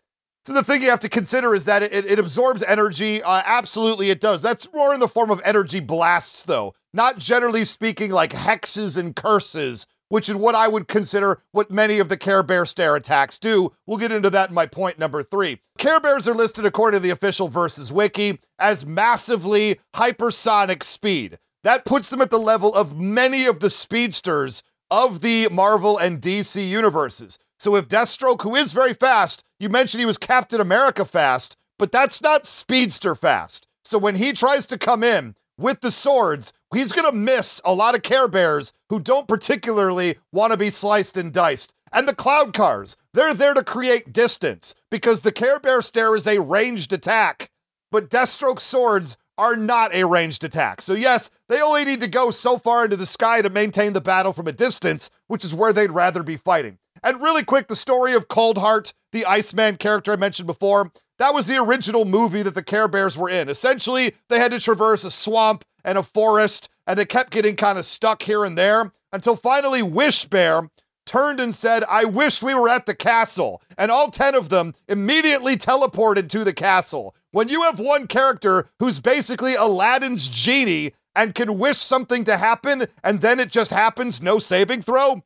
[0.45, 3.23] So the thing you have to consider is that it, it absorbs energy.
[3.23, 4.41] Uh, absolutely, it does.
[4.43, 6.75] That's more in the form of energy blasts, though.
[6.93, 11.99] Not generally speaking like hexes and curses which is what I would consider what many
[11.99, 13.73] of the Care Bear stare attacks do.
[13.87, 15.61] We'll get into that in my point number three.
[15.79, 21.39] Care Bears are listed according to the official Versus Wiki as massively hypersonic speed.
[21.63, 26.21] That puts them at the level of many of the speedsters of the Marvel and
[26.21, 27.39] DC universes.
[27.59, 31.93] So if Deathstroke, who is very fast, you mentioned he was Captain America fast, but
[31.93, 33.67] that's not speedster fast.
[33.85, 37.75] So when he tries to come in with the swords, he's going to miss a
[37.75, 41.75] lot of Care Bears who don't particularly want to be sliced and diced.
[41.93, 46.27] And the Cloud Cars, they're there to create distance because the Care Bear stare is
[46.27, 47.51] a ranged attack,
[47.91, 50.83] but Deathstroke swords are not a ranged attack.
[50.83, 54.01] So, yes, they only need to go so far into the sky to maintain the
[54.03, 56.79] battle from a distance, which is where they'd rather be fighting.
[57.03, 61.47] And really quick, the story of Coldheart, the Iceman character I mentioned before, that was
[61.47, 63.49] the original movie that the Care Bears were in.
[63.49, 67.79] Essentially, they had to traverse a swamp and a forest, and they kept getting kind
[67.79, 70.69] of stuck here and there until finally Wish Bear
[71.07, 73.61] turned and said, I wish we were at the castle.
[73.77, 77.17] And all 10 of them immediately teleported to the castle.
[77.33, 82.87] When you have one character who's basically Aladdin's genie and can wish something to happen
[83.05, 85.23] and then it just happens, no saving throw,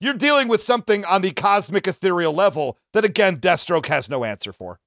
[0.00, 4.52] you're dealing with something on the cosmic ethereal level that, again, Deathstroke has no answer
[4.52, 4.80] for.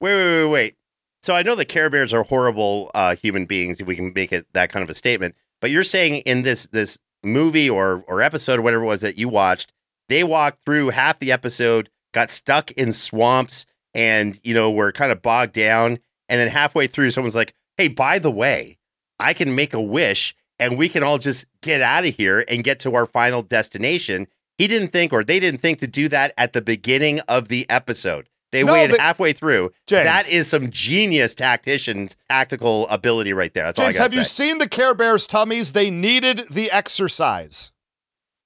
[0.00, 0.74] Wait, wait, wait, wait.
[1.22, 4.32] So I know the Care Bears are horrible uh, human beings, if we can make
[4.32, 5.34] it that kind of a statement.
[5.60, 9.18] But you're saying in this this movie or or episode or whatever it was that
[9.18, 9.72] you watched,
[10.08, 13.66] they walked through half the episode, got stuck in swamps,
[13.98, 15.98] and you know were kind of bogged down.
[16.30, 18.78] And then halfway through, someone's like, "Hey, by the way,
[19.18, 22.62] I can make a wish, and we can all just get out of here and
[22.62, 24.26] get to our final destination."
[24.58, 27.68] He didn't think, or they didn't think to do that at the beginning of the
[27.70, 28.28] episode.
[28.50, 29.72] They No, waited they- halfway through.
[29.86, 30.04] James.
[30.04, 33.64] That is some genius tactician's tactical ability right there.
[33.66, 35.72] That's all I James, got have to you seen the Care Bears tummies?
[35.72, 37.72] They needed the exercise.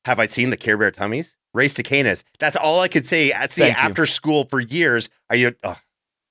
[0.05, 1.37] have I seen the Care Bear tummies?
[1.55, 2.25] Race to Canis.
[2.39, 3.33] That's all I could say.
[3.33, 3.83] At see Thank you.
[3.83, 5.09] after school for years.
[5.31, 5.77] Are you oh,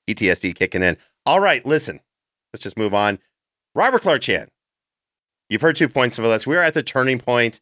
[0.09, 0.97] PTSD kicking in?
[1.26, 1.99] All right, listen.
[2.53, 3.19] Let's just move on.
[3.76, 4.49] Robert Clarke-Chan.
[5.49, 6.47] You've heard two points of us.
[6.47, 7.61] We're at the turning point.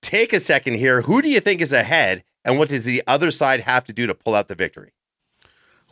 [0.00, 1.02] Take a second here.
[1.02, 4.06] Who do you think is ahead, and what does the other side have to do
[4.06, 4.92] to pull out the victory?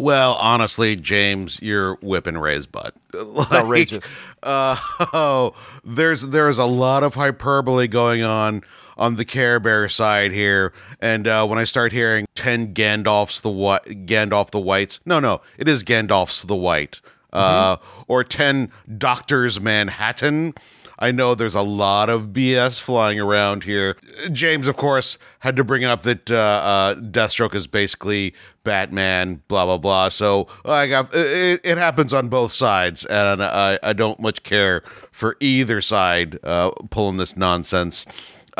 [0.00, 2.94] Well, honestly, James, you're whipping Ray's butt.
[3.14, 4.18] It's outrageous.
[4.42, 4.76] Uh,
[5.12, 5.54] oh,
[5.84, 8.62] there's there's a lot of hyperbole going on
[9.00, 13.50] on the Care Bear side here, and uh, when I start hearing ten Gandalfs the
[13.50, 17.00] what Gandalf the Whites, no, no, it is Gandalfs the White,
[17.32, 20.54] uh, or ten Doctors Manhattan.
[21.02, 23.96] I know there's a lot of BS flying around here.
[24.32, 28.34] James, of course, had to bring it up that uh, uh, Deathstroke is basically
[28.64, 30.10] Batman, blah blah blah.
[30.10, 34.82] So I got it, it happens on both sides, and I, I don't much care
[35.10, 38.04] for either side uh, pulling this nonsense.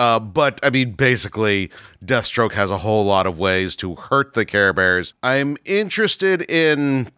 [0.00, 1.70] Uh, but I mean, basically,
[2.02, 5.12] Deathstroke has a whole lot of ways to hurt the Care Bears.
[5.22, 7.10] I'm interested in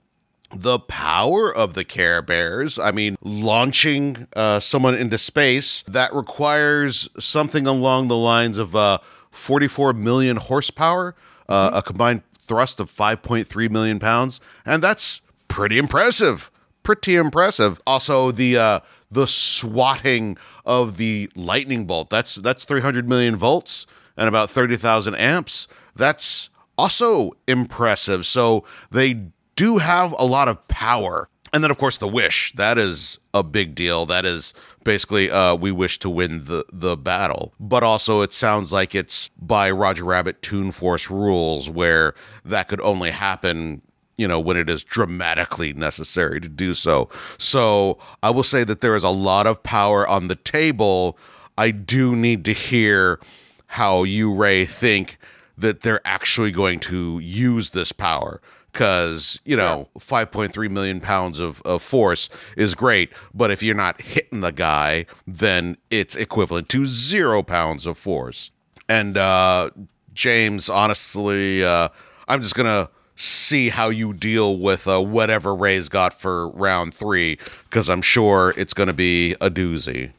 [0.52, 2.80] the power of the Care Bears.
[2.80, 8.98] I mean, launching uh, someone into space that requires something along the lines of uh,
[9.30, 11.14] 44 million horsepower,
[11.48, 16.50] uh, a combined thrust of 5.3 million pounds, and that's pretty impressive.
[16.82, 17.80] Pretty impressive.
[17.86, 18.80] Also, the uh,
[19.12, 22.10] the swatting of the lightning bolt.
[22.10, 23.86] That's that's 300 million volts
[24.16, 25.68] and about 30,000 amps.
[25.94, 28.26] That's also impressive.
[28.26, 31.28] So they do have a lot of power.
[31.52, 32.52] And then, of course, the wish.
[32.56, 34.06] That is a big deal.
[34.06, 34.54] That is
[34.84, 37.52] basically uh, we wish to win the, the battle.
[37.60, 42.80] But also, it sounds like it's by Roger Rabbit Toon Force rules, where that could
[42.80, 43.82] only happen,
[44.22, 47.08] you know, when it is dramatically necessary to do so.
[47.38, 51.18] So I will say that there is a lot of power on the table.
[51.58, 53.18] I do need to hear
[53.66, 55.18] how you, Ray, think
[55.58, 58.40] that they're actually going to use this power
[58.72, 64.00] because you know 5.3 million pounds of, of force is great but if you're not
[64.00, 68.50] hitting the guy then it's equivalent to zero pounds of force
[68.88, 69.68] and uh
[70.14, 71.90] james honestly uh
[72.28, 72.88] i'm just gonna
[73.22, 78.52] see how you deal with uh, whatever ray's got for round three because i'm sure
[78.56, 80.10] it's gonna be a doozy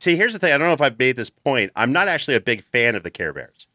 [0.00, 0.52] See, here's the thing.
[0.52, 1.70] I don't know if I've made this point.
[1.76, 3.66] I'm not actually a big fan of the Care Bears.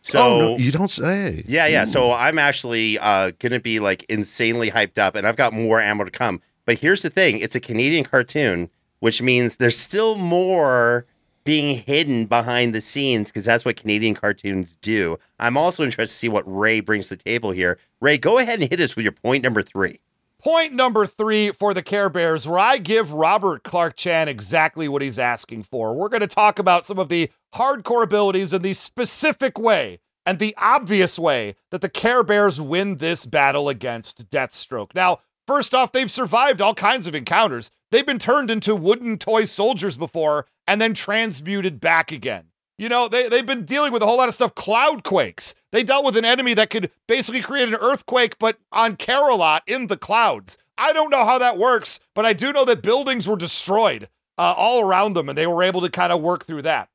[0.00, 1.84] So oh, no, you don't say Yeah, yeah.
[1.84, 6.04] So I'm actually uh, gonna be like insanely hyped up, and I've got more ammo
[6.04, 6.40] to come.
[6.64, 11.06] But here's the thing: it's a Canadian cartoon, which means there's still more
[11.46, 15.18] being hidden behind the scenes because that's what Canadian cartoons do.
[15.38, 17.78] I'm also interested to see what Ray brings to the table here.
[18.00, 20.00] Ray, go ahead and hit us with your point number three.
[20.38, 25.18] Point number three for the Care Bears, where I give Robert Clarke-Chan exactly what he's
[25.18, 25.94] asking for.
[25.94, 30.38] We're going to talk about some of the hardcore abilities in the specific way and
[30.38, 34.94] the obvious way that the Care Bears win this battle against Deathstroke.
[34.94, 37.70] Now, first off, they've survived all kinds of encounters.
[37.90, 42.46] They've been turned into wooden toy soldiers before and then transmuted back again.
[42.78, 44.54] You know, they, they've been dealing with a whole lot of stuff.
[44.54, 45.54] Cloud quakes.
[45.72, 49.86] They dealt with an enemy that could basically create an earthquake, but on Care-a-Lot in
[49.86, 50.58] the clouds.
[50.76, 54.54] I don't know how that works, but I do know that buildings were destroyed uh,
[54.56, 56.90] all around them, and they were able to kind of work through that.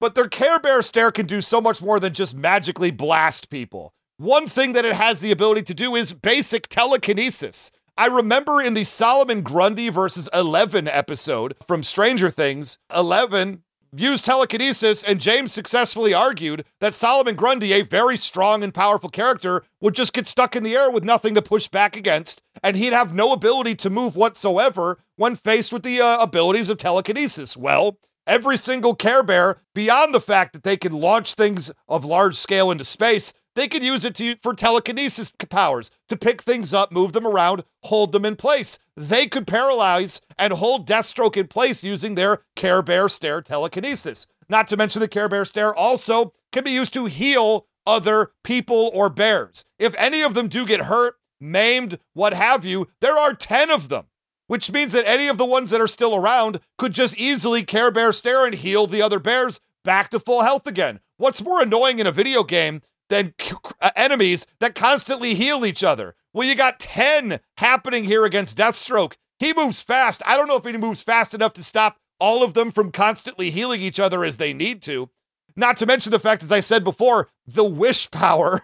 [0.00, 3.94] But their Care Bear stare can do so much more than just magically blast people.
[4.16, 7.70] One thing that it has the ability to do is basic telekinesis.
[8.00, 13.62] I remember in the Solomon Grundy versus Eleven episode from Stranger Things, Eleven
[13.94, 19.64] used telekinesis, and James successfully argued that Solomon Grundy, a very strong and powerful character,
[19.82, 22.94] would just get stuck in the air with nothing to push back against, and he'd
[22.94, 27.54] have no ability to move whatsoever when faced with the uh, abilities of telekinesis.
[27.54, 32.36] Well, every single Care Bear, beyond the fact that they can launch things of large
[32.36, 36.92] scale into space, they could use it to, for telekinesis powers to pick things up,
[36.92, 38.78] move them around, hold them in place.
[38.96, 44.26] They could paralyze and hold Deathstroke in place using their Care Bear Stare telekinesis.
[44.48, 48.90] Not to mention the Care Bear Stare also can be used to heal other people
[48.94, 49.64] or bears.
[49.78, 53.88] If any of them do get hurt, maimed, what have you, there are 10 of
[53.88, 54.06] them,
[54.46, 57.90] which means that any of the ones that are still around could just easily Care
[57.90, 61.00] Bear Stare and heal the other bears back to full health again.
[61.16, 63.34] What's more annoying in a video game than
[63.82, 66.14] uh, enemies that constantly heal each other.
[66.32, 69.14] Well, you got 10 happening here against Deathstroke.
[69.38, 70.22] He moves fast.
[70.24, 73.50] I don't know if he moves fast enough to stop all of them from constantly
[73.50, 75.10] healing each other as they need to.
[75.56, 78.62] Not to mention the fact, as I said before, the wish power.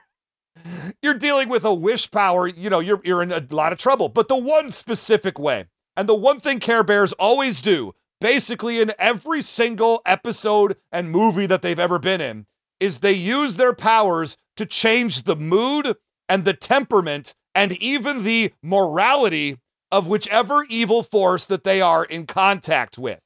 [1.02, 4.08] you're dealing with a wish power, you know, you're, you're in a lot of trouble.
[4.08, 5.66] But the one specific way,
[5.96, 11.46] and the one thing Care Bears always do, basically in every single episode and movie
[11.46, 12.46] that they've ever been in,
[12.80, 15.96] is they use their powers to change the mood
[16.28, 19.58] and the temperament and even the morality
[19.90, 23.20] of whichever evil force that they are in contact with.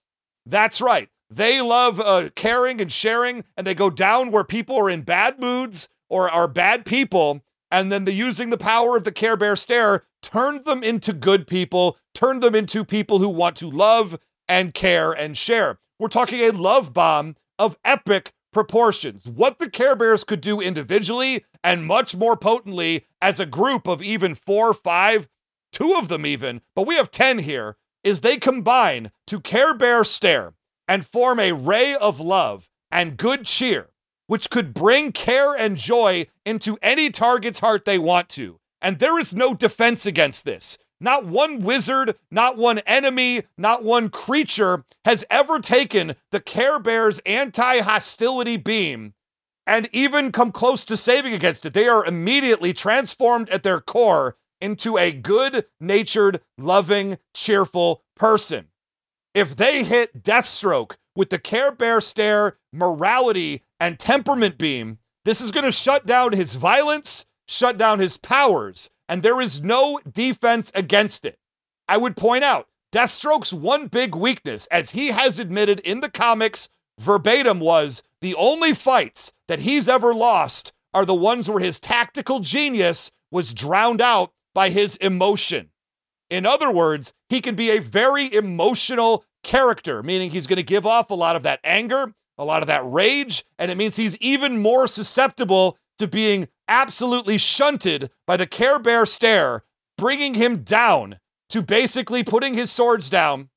[0.46, 1.08] That's right.
[1.28, 5.38] They love uh, caring and sharing, and they go down where people are in bad
[5.38, 7.42] moods or are bad people.
[7.70, 11.46] And then the using the power of the Care Bear stare turned them into good
[11.46, 15.78] people, turned them into people who want to love and care and share.
[15.98, 19.26] We're talking a love bomb of epic proportions.
[19.26, 24.02] What the Care Bears could do individually and much more potently as a group of
[24.02, 25.28] even four, five,
[25.72, 30.04] two of them even, but we have 10 here, is they combine to Care Bear
[30.04, 30.54] stare
[30.88, 33.90] and form a ray of love and good cheer,
[34.26, 38.58] which could bring care and joy into any target's heart they want to.
[38.82, 40.78] And there is no defense against this.
[41.00, 47.20] Not one wizard, not one enemy, not one creature has ever taken the Care Bear's
[47.20, 49.14] anti hostility beam
[49.66, 51.72] and even come close to saving against it.
[51.72, 58.68] They are immediately transformed at their core into a good natured, loving, cheerful person
[59.34, 65.50] if they hit Deathstroke with the Care Bear stare, morality, and temperament beam, this is
[65.50, 70.70] going to shut down his violence, shut down his powers, and there is no defense
[70.72, 71.36] against it.
[71.88, 76.68] I would point out Deathstroke's one big weakness, as he has admitted in the comics
[76.98, 82.38] verbatim, was the only fights that he's ever lost are the ones where his tactical
[82.38, 85.70] genius was drowned out by his emotion.
[86.30, 90.86] In other words, he can be a very emotional character, meaning he's going to give
[90.86, 94.16] off a lot of that anger, a lot of that rage, and it means he's
[94.18, 99.64] even more susceptible to being absolutely shunted by the Care Bear stare,
[99.98, 101.18] bringing him down
[101.50, 103.50] to basically putting his swords down,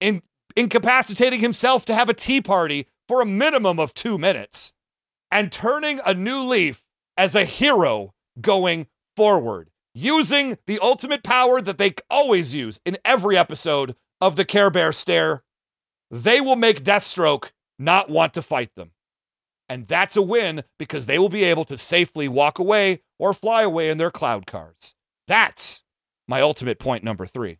[0.00, 0.22] in,
[0.56, 4.74] incapacitating himself to have a tea party for a minimum of two minutes,
[5.30, 6.82] and turning a new leaf
[7.16, 13.36] as a hero going forward using the ultimate power that they always use in every
[13.36, 15.42] episode of the Care Bear stare,
[16.10, 18.92] they will make Deathstroke not want to fight them.
[19.72, 23.62] And that's a win because they will be able to safely walk away or fly
[23.62, 24.94] away in their cloud cars.
[25.26, 25.82] That's
[26.28, 27.56] my ultimate point number three.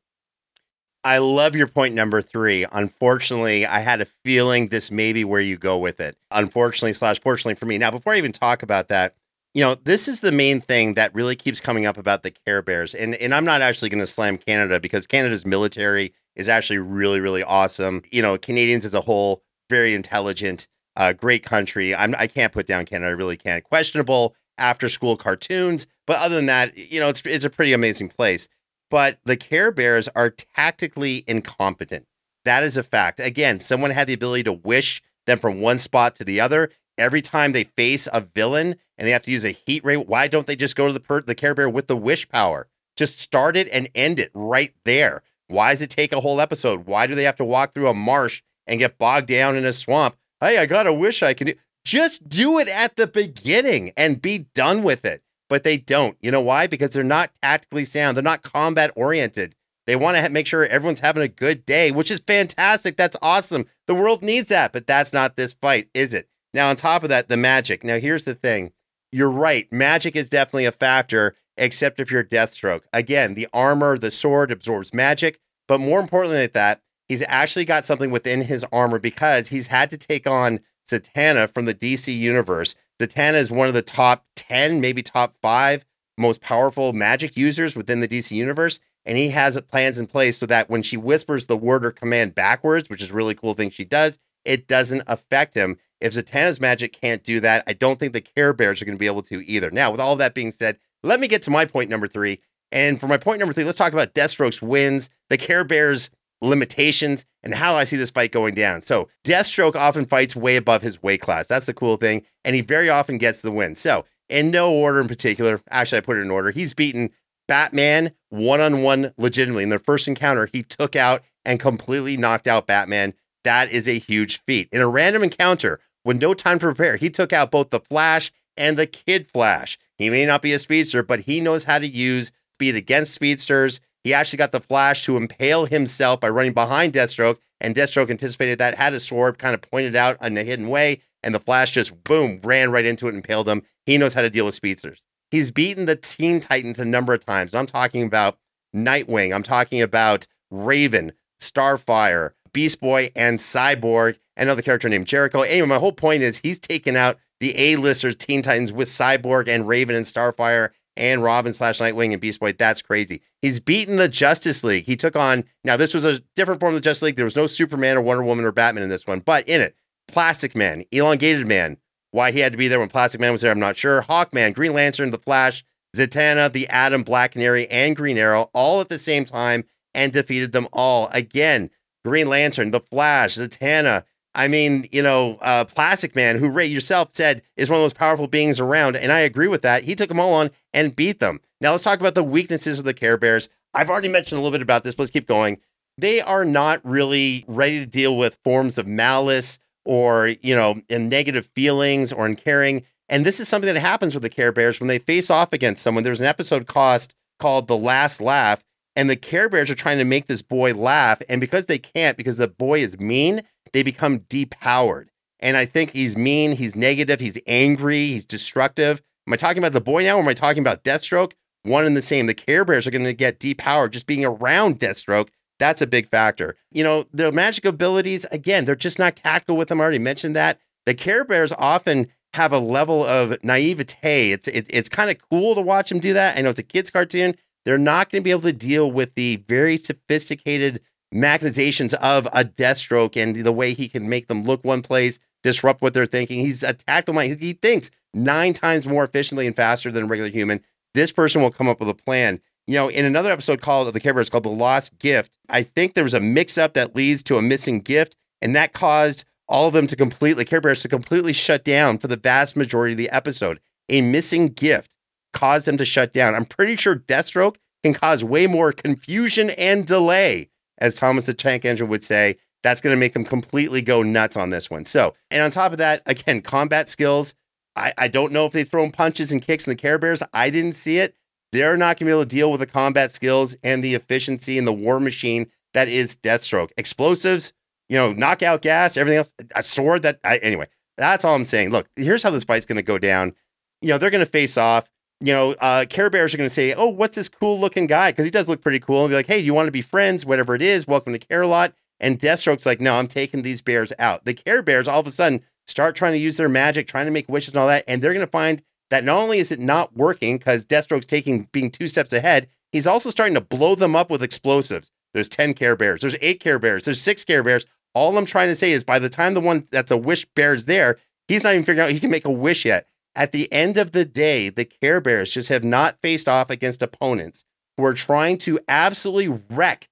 [1.04, 2.66] I love your point number three.
[2.70, 6.18] Unfortunately, I had a feeling this may be where you go with it.
[6.30, 7.78] Unfortunately, slash fortunately for me.
[7.78, 9.16] Now, before I even talk about that,
[9.54, 12.60] you know, this is the main thing that really keeps coming up about the Care
[12.60, 12.94] Bears.
[12.94, 17.20] And and I'm not actually going to slam Canada because Canada's military is actually really
[17.20, 18.02] really awesome.
[18.12, 21.94] You know, Canadians as a whole very intelligent, uh, great country.
[21.94, 23.10] I'm I can't put down Canada.
[23.10, 23.64] I really can't.
[23.64, 28.08] Questionable after school cartoons, but other than that, you know, it's it's a pretty amazing
[28.08, 28.48] place.
[28.90, 32.06] But the Care Bears are tactically incompetent.
[32.44, 33.20] That is a fact.
[33.20, 37.22] Again, someone had the ability to wish them from one spot to the other every
[37.22, 40.46] time they face a villain and they have to use a heat ray, why don't
[40.46, 42.68] they just go to the per- the Care Bear with the wish power?
[42.96, 45.22] Just start it and end it right there.
[45.48, 46.86] Why does it take a whole episode?
[46.86, 49.72] Why do they have to walk through a marsh and get bogged down in a
[49.72, 50.16] swamp?
[50.42, 51.54] Hey, I got a wish I can do.
[51.84, 55.22] Just do it at the beginning and be done with it.
[55.48, 56.16] But they don't.
[56.20, 56.66] You know why?
[56.66, 58.16] Because they're not tactically sound.
[58.16, 59.54] They're not combat oriented.
[59.86, 62.96] They want to make sure everyone's having a good day, which is fantastic.
[62.96, 63.66] That's awesome.
[63.86, 66.28] The world needs that, but that's not this fight, is it?
[66.54, 67.84] Now, on top of that, the magic.
[67.84, 68.72] Now, here's the thing
[69.12, 69.70] you're right.
[69.72, 72.82] Magic is definitely a factor, except if you're Deathstroke.
[72.92, 75.38] Again, the armor, the sword absorbs magic,
[75.68, 79.90] but more importantly than that, he's actually got something within his armor because he's had
[79.90, 82.74] to take on Zatanna from the DC universe.
[83.00, 85.84] Zatanna is one of the top 10, maybe top five
[86.18, 88.80] most powerful magic users within the DC universe.
[89.04, 92.34] And he has plans in place so that when she whispers the word or command
[92.34, 95.78] backwards, which is a really cool thing she does, it doesn't affect him.
[96.00, 99.00] If Zatanna's magic can't do that, I don't think the Care Bears are going to
[99.00, 99.70] be able to either.
[99.70, 102.40] Now, with all that being said, let me get to my point number three.
[102.70, 106.10] And for my point number three, let's talk about Deathstroke's wins, the Care Bears'
[106.42, 108.82] limitations, and how I see this fight going down.
[108.82, 111.46] So, Deathstroke often fights way above his weight class.
[111.46, 112.24] That's the cool thing.
[112.44, 113.76] And he very often gets the win.
[113.76, 116.50] So, in no order in particular, actually, I put it in order.
[116.50, 117.10] He's beaten
[117.48, 119.62] Batman one on one legitimately.
[119.62, 123.14] In their first encounter, he took out and completely knocked out Batman.
[123.44, 124.68] That is a huge feat.
[124.72, 126.96] In a random encounter, with no time to prepare.
[126.96, 129.78] He took out both the Flash and the Kid Flash.
[129.98, 133.80] He may not be a speedster, but he knows how to use speed against speedsters.
[134.04, 138.58] He actually got the Flash to impale himself by running behind Deathstroke, and Deathstroke anticipated
[138.58, 141.72] that, had a sword kind of pointed out in a hidden way, and the Flash
[141.72, 143.62] just boom ran right into it and impaled him.
[143.86, 145.02] He knows how to deal with speedsters.
[145.30, 147.54] He's beaten the Teen Titans a number of times.
[147.54, 148.38] I'm talking about
[148.74, 149.34] Nightwing.
[149.34, 155.42] I'm talking about Raven, Starfire, Beast Boy, and Cyborg another character named Jericho.
[155.42, 159.66] Anyway, my whole point is he's taken out the A-listers Teen Titans with Cyborg and
[159.66, 162.52] Raven and Starfire and Robin slash Nightwing and Beast Boy.
[162.52, 163.22] That's crazy.
[163.40, 164.84] He's beaten the Justice League.
[164.84, 167.16] He took on, now, this was a different form of the Justice League.
[167.16, 169.74] There was no Superman or Wonder Woman or Batman in this one, but in it,
[170.08, 171.78] Plastic Man, Elongated Man.
[172.10, 174.02] Why he had to be there when Plastic Man was there, I'm not sure.
[174.02, 175.64] Hawkman, Green Lantern, The Flash,
[175.96, 179.64] Zatanna, The Atom, Black Canary, and Green Arrow all at the same time
[179.94, 181.08] and defeated them all.
[181.08, 181.70] Again,
[182.04, 184.04] Green Lantern, The Flash, Zatanna.
[184.34, 187.92] I mean, you know, uh, Plastic Man, who Ray yourself said is one of those
[187.92, 189.84] powerful beings around, and I agree with that.
[189.84, 191.40] He took them all on and beat them.
[191.60, 193.48] Now let's talk about the weaknesses of the Care Bears.
[193.74, 195.58] I've already mentioned a little bit about this, but let's keep going.
[195.98, 201.08] They are not really ready to deal with forms of malice or, you know, in
[201.08, 202.84] negative feelings or in caring.
[203.08, 205.82] And this is something that happens with the Care Bears when they face off against
[205.82, 206.04] someone.
[206.04, 208.64] There's an episode cost called The Last Laugh,
[208.96, 211.22] and the Care Bears are trying to make this boy laugh.
[211.28, 215.06] And because they can't, because the boy is mean, they become depowered.
[215.40, 219.02] And I think he's mean, he's negative, he's angry, he's destructive.
[219.26, 221.32] Am I talking about the boy now or am I talking about Deathstroke?
[221.64, 222.26] One and the same.
[222.26, 225.28] The Care Bears are going to get depowered just being around Deathstroke.
[225.58, 226.56] That's a big factor.
[226.72, 229.80] You know, their magic abilities, again, they're just not tactical with them.
[229.80, 230.58] I already mentioned that.
[230.86, 234.32] The Care Bears often have a level of naivete.
[234.32, 236.36] It's it, it's kind of cool to watch them do that.
[236.36, 237.36] I know it's a kids cartoon.
[237.64, 240.80] They're not going to be able to deal with the very sophisticated
[241.12, 245.82] machinations of a Deathstroke and the way he can make them look one place, disrupt
[245.82, 246.40] what they're thinking.
[246.40, 247.38] He's a tactical mind.
[247.40, 250.62] He thinks nine times more efficiently and faster than a regular human.
[250.94, 252.40] This person will come up with a plan.
[252.66, 255.94] You know, in another episode called the Care Bears called The Lost Gift, I think
[255.94, 259.66] there was a mix up that leads to a missing gift, and that caused all
[259.66, 262.98] of them to completely, Care Bears to completely shut down for the vast majority of
[262.98, 263.60] the episode.
[263.88, 264.91] A missing gift
[265.32, 266.34] caused them to shut down.
[266.34, 271.64] I'm pretty sure Deathstroke can cause way more confusion and delay as Thomas the Tank
[271.64, 274.84] Engine would say, that's going to make them completely go nuts on this one.
[274.84, 277.34] So, and on top of that, again, combat skills.
[277.74, 280.22] I, I don't know if they've thrown punches and kicks in the Care Bears.
[280.32, 281.16] I didn't see it.
[281.52, 284.58] They're not going to be able to deal with the combat skills and the efficiency
[284.58, 286.70] and the war machine that is Deathstroke.
[286.76, 287.52] Explosives,
[287.88, 290.66] you know, knockout gas, everything else, a sword that, I, anyway,
[290.98, 291.70] that's all I'm saying.
[291.70, 293.34] Look, here's how this fight's going to go down.
[293.80, 294.88] You know, they're going to face off
[295.22, 298.10] you know, uh, Care Bears are going to say, "Oh, what's this cool looking guy?"
[298.10, 300.26] Because he does look pretty cool, and be like, "Hey, you want to be friends?
[300.26, 304.24] Whatever it is, welcome to Care-a-Lot." And Deathstroke's like, "No, I'm taking these bears out."
[304.24, 307.12] The Care Bears all of a sudden start trying to use their magic, trying to
[307.12, 309.60] make wishes and all that, and they're going to find that not only is it
[309.60, 313.94] not working because Deathstroke's taking being two steps ahead, he's also starting to blow them
[313.94, 314.90] up with explosives.
[315.14, 316.00] There's ten Care Bears.
[316.00, 316.84] There's eight Care Bears.
[316.84, 317.64] There's six Care Bears.
[317.94, 320.64] All I'm trying to say is, by the time the one that's a wish bear's
[320.64, 320.98] there,
[321.28, 322.86] he's not even figuring out he can make a wish yet.
[323.14, 326.82] At the end of the day, the Care Bears just have not faced off against
[326.82, 327.44] opponents
[327.76, 329.88] who are trying to absolutely wreck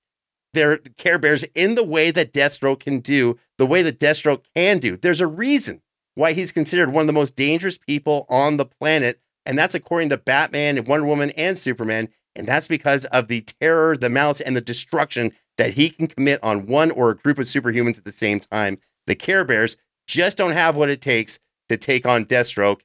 [0.53, 4.79] their Care Bears in the way that Deathstroke can do, the way that Deathstroke can
[4.79, 4.97] do.
[4.97, 5.83] There's a reason
[6.15, 9.21] why he's considered one of the most dangerous people on the planet.
[9.47, 12.09] And that's according to Batman and Wonder Woman and Superman.
[12.37, 16.43] And that's because of the terror, the malice, and the destruction that he can commit
[16.43, 18.79] on one or a group of superhumans at the same time.
[19.07, 22.81] The Care Bears just don't have what it takes to take on Deathstroke.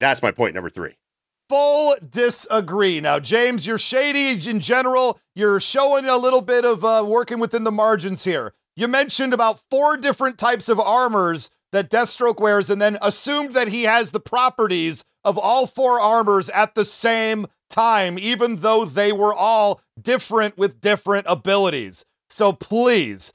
[0.00, 0.94] That's my point number three.
[1.48, 3.00] Full disagree.
[3.00, 5.18] Now, James, you're shady in general.
[5.34, 8.52] You're showing a little bit of uh, working within the margins here.
[8.76, 13.68] You mentioned about four different types of armors that Deathstroke wears and then assumed that
[13.68, 19.12] he has the properties of all four armors at the same time, even though they
[19.12, 22.04] were all different with different abilities.
[22.30, 23.32] So please,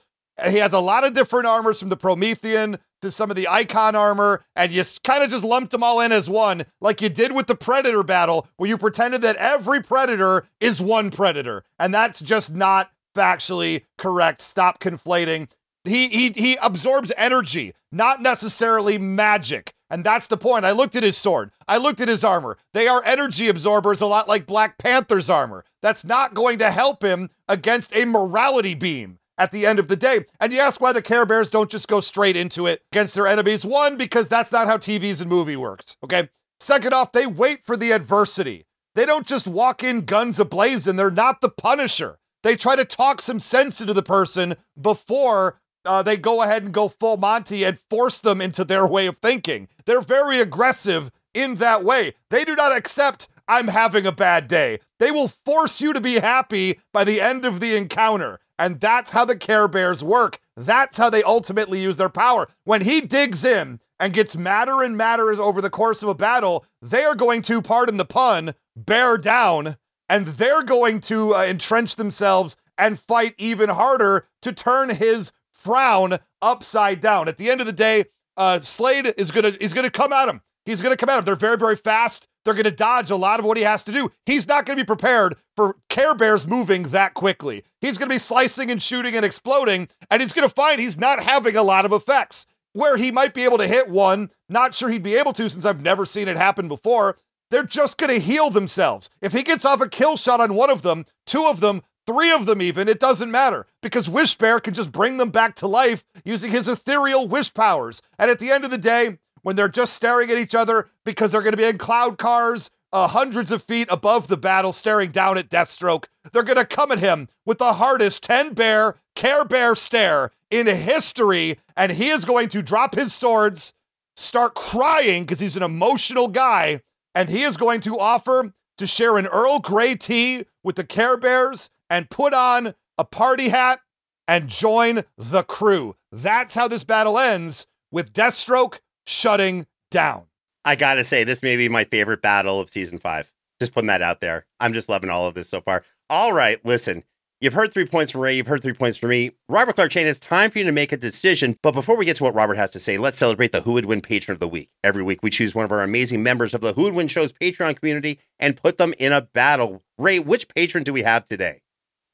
[0.49, 3.95] he has a lot of different armors from the Promethean to some of the icon
[3.95, 7.31] armor, and you kind of just lumped them all in as one, like you did
[7.31, 11.63] with the Predator battle, where you pretended that every Predator is one Predator.
[11.77, 14.41] And that's just not factually correct.
[14.41, 15.49] Stop conflating.
[15.85, 19.73] He, he, he absorbs energy, not necessarily magic.
[19.89, 20.65] And that's the point.
[20.65, 21.51] I looked at his sword.
[21.67, 22.57] I looked at his armor.
[22.73, 25.65] They are energy absorbers, a lot like Black Panther's armor.
[25.83, 29.95] That's not going to help him against a morality beam at the end of the
[29.95, 30.25] day.
[30.39, 33.27] And you ask why the Care Bears don't just go straight into it against their
[33.27, 33.65] enemies.
[33.65, 35.95] One, because that's not how TVs and movie works.
[36.03, 36.29] Okay.
[36.59, 38.65] Second off, they wait for the adversity.
[38.95, 42.19] They don't just walk in guns ablaze and They're not the Punisher.
[42.43, 46.73] They try to talk some sense into the person before uh, they go ahead and
[46.73, 49.67] go full Monty and force them into their way of thinking.
[49.85, 52.13] They're very aggressive in that way.
[52.29, 54.79] They do not accept I'm having a bad day.
[54.99, 58.39] They will force you to be happy by the end of the encounter.
[58.59, 60.39] And that's how the Care Bears work.
[60.55, 62.47] That's how they ultimately use their power.
[62.63, 66.65] When he digs in and gets madder and madder over the course of a battle,
[66.81, 69.77] they are going to, pardon the pun, bear down
[70.09, 76.17] and they're going to uh, entrench themselves and fight even harder to turn his frown
[76.41, 77.27] upside down.
[77.27, 80.41] At the end of the day, uh, Slade is gonna is gonna come at him.
[80.65, 81.25] He's going to come at him.
[81.25, 82.27] They're very, very fast.
[82.43, 84.11] They're going to dodge a lot of what he has to do.
[84.25, 87.63] He's not going to be prepared for Care Bears moving that quickly.
[87.79, 90.99] He's going to be slicing and shooting and exploding, and he's going to find he's
[90.99, 92.45] not having a lot of effects.
[92.73, 95.63] Where he might be able to hit one, not sure he'd be able to since
[95.63, 97.17] I've never seen it happen before.
[97.51, 99.11] They're just going to heal themselves.
[99.21, 102.31] If he gets off a kill shot on one of them, two of them, three
[102.31, 105.67] of them even, it doesn't matter because Wish Bear can just bring them back to
[105.67, 108.01] life using his ethereal wish powers.
[108.17, 111.31] And at the end of the day, when they're just staring at each other because
[111.31, 115.11] they're going to be in cloud cars uh, hundreds of feet above the battle, staring
[115.11, 116.05] down at Deathstroke.
[116.31, 120.67] They're going to come at him with the hardest 10 bear, Care Bear stare in
[120.67, 123.73] history, and he is going to drop his swords,
[124.15, 126.81] start crying because he's an emotional guy,
[127.15, 131.17] and he is going to offer to share an Earl Grey tea with the Care
[131.17, 133.81] Bears and put on a party hat
[134.27, 135.95] and join the crew.
[136.11, 140.23] That's how this battle ends with Deathstroke shutting down.
[140.65, 143.31] I gotta say, this may be my favorite battle of season five.
[143.59, 144.45] Just putting that out there.
[144.59, 145.83] I'm just loving all of this so far.
[146.09, 147.03] All right, listen.
[147.41, 148.37] You've heard three points from Ray.
[148.37, 149.31] You've heard three points from me.
[149.49, 151.57] Robert Clarke-Chan, it's time for you to make a decision.
[151.61, 153.85] But before we get to what Robert has to say, let's celebrate the Who Would
[153.85, 154.69] Win Patron of the Week.
[154.81, 157.33] Every week, we choose one of our amazing members of the Who Would Win Show's
[157.33, 159.83] Patreon community and put them in a battle.
[159.97, 161.63] Ray, which patron do we have today?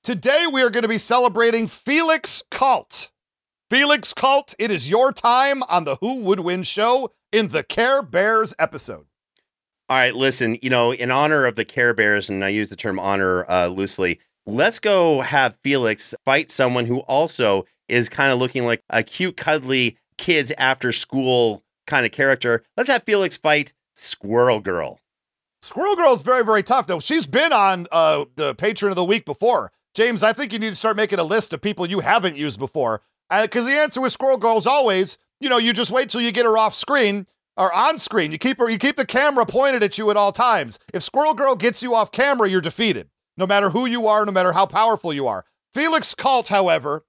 [0.04, 3.12] Today, we are going to be celebrating Felix Cult.
[3.70, 8.01] Felix Cult, it is your time on the Who Would Win show in the Care
[8.01, 9.05] Bears episode.
[9.88, 12.76] All right, listen, you know, in honor of the Care Bears, and I use the
[12.76, 18.39] term honor uh, loosely, let's go have Felix fight someone who also is kind of
[18.39, 22.63] looking like a cute, cuddly kids after school kind of character.
[22.76, 24.99] Let's have Felix fight Squirrel Girl.
[25.61, 26.99] Squirrel Girl is very, very tough, though.
[26.99, 29.72] She's been on uh, the Patron of the Week before.
[29.93, 32.57] James, I think you need to start making a list of people you haven't used
[32.57, 33.03] before.
[33.30, 36.22] Because uh, the answer with Squirrel Girl is always, you know, you just wait till
[36.22, 38.32] you get her off screen or on screen.
[38.32, 40.80] You keep her, you keep the camera pointed at you at all times.
[40.94, 43.10] If Squirrel Girl gets you off camera, you're defeated.
[43.38, 45.46] No matter who you are, no matter how powerful you are.
[45.74, 47.06] Felix Cult, however,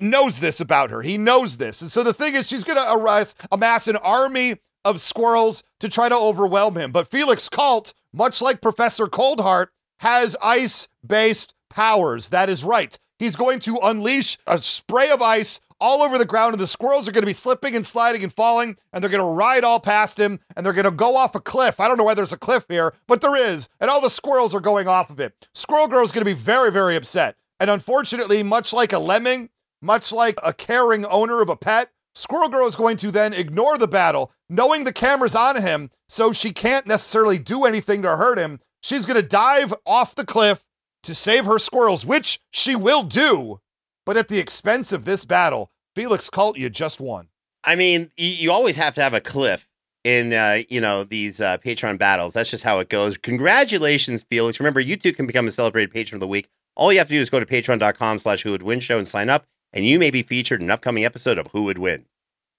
[0.00, 1.02] knows this about her.
[1.02, 1.80] He knows this.
[1.80, 5.88] And so the thing is, she's going to amass, amass an army of squirrels to
[5.88, 6.92] try to overwhelm him.
[6.92, 12.28] But Felix Cult, much like Professor Coldheart, has ice based powers.
[12.28, 12.98] That is right.
[13.24, 17.08] He's going to unleash a spray of ice all over the ground, and the squirrels
[17.08, 19.80] are going to be slipping and sliding and falling, and they're going to ride all
[19.80, 21.80] past him, and they're going to go off a cliff.
[21.80, 24.54] I don't know why there's a cliff here, but there is, and all the squirrels
[24.54, 25.48] are going off of it.
[25.54, 27.36] Squirrel Girl is going to be very, very upset.
[27.58, 29.48] And unfortunately, much like a lemming,
[29.80, 33.78] much like a caring owner of a pet, Squirrel Girl is going to then ignore
[33.78, 38.36] the battle, knowing the camera's on him, so she can't necessarily do anything to hurt
[38.36, 38.60] him.
[38.82, 40.62] She's going to dive off the cliff
[41.04, 43.60] to save her squirrels, which she will do,
[44.04, 45.70] but at the expense of this battle.
[45.94, 47.28] Felix Cult, you just won.
[47.64, 49.68] I mean, you, always have to have a cliff
[50.02, 52.34] in uh, you know these uh, Patreon battles.
[52.34, 53.16] That's just how it goes.
[53.16, 54.60] Congratulations, Felix.
[54.60, 56.48] Remember, you too can become a celebrated patron of the week.
[56.76, 59.08] All you have to do is go to patreon.com slash who would win show and
[59.08, 62.06] sign up, and you may be featured in an upcoming episode of Who Would Win.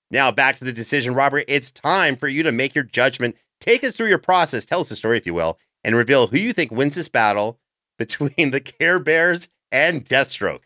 [0.10, 1.46] Now back to the decision, Robert.
[1.48, 3.36] It's time for you to make your judgment.
[3.60, 4.66] Take us through your process.
[4.66, 7.60] Tell us the story, if you will, and reveal who you think wins this battle
[7.98, 10.62] between the Care Bears and Deathstroke.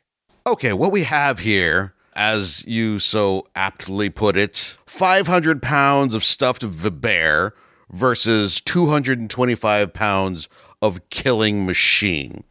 [0.46, 6.64] Okay, what we have here, as you so aptly put it, 500 pounds of stuffed
[7.02, 7.54] bear
[7.92, 10.48] versus 225 pounds
[10.82, 12.44] of killing machine.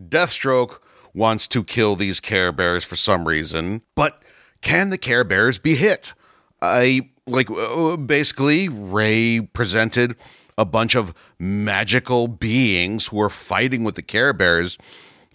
[0.00, 0.78] Deathstroke
[1.12, 4.22] wants to kill these Care Bears for some reason, but
[4.60, 6.14] can the Care Bears be hit?
[6.60, 10.16] I like uh, basically Ray presented
[10.56, 14.78] a bunch of magical beings who are fighting with the Care Bears.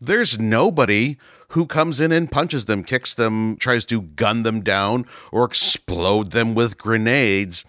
[0.01, 1.17] There's nobody
[1.49, 6.31] who comes in and punches them, kicks them, tries to gun them down, or explode
[6.31, 7.65] them with grenades.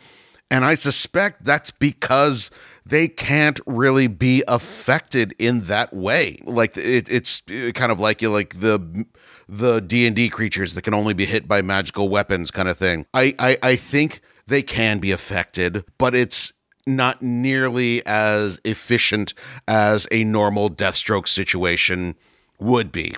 [0.51, 2.51] And I suspect that's because
[2.85, 6.43] they can't really be affected in that way.
[6.45, 7.43] Like it, it's
[7.75, 9.07] kind of like you like the
[9.49, 12.77] the D and D creatures that can only be hit by magical weapons, kind of
[12.77, 13.07] thing.
[13.15, 16.53] I, I I think they can be affected, but it's
[16.97, 19.35] not nearly as efficient
[19.69, 22.17] as a normal Deathstroke situation
[22.59, 23.15] would be.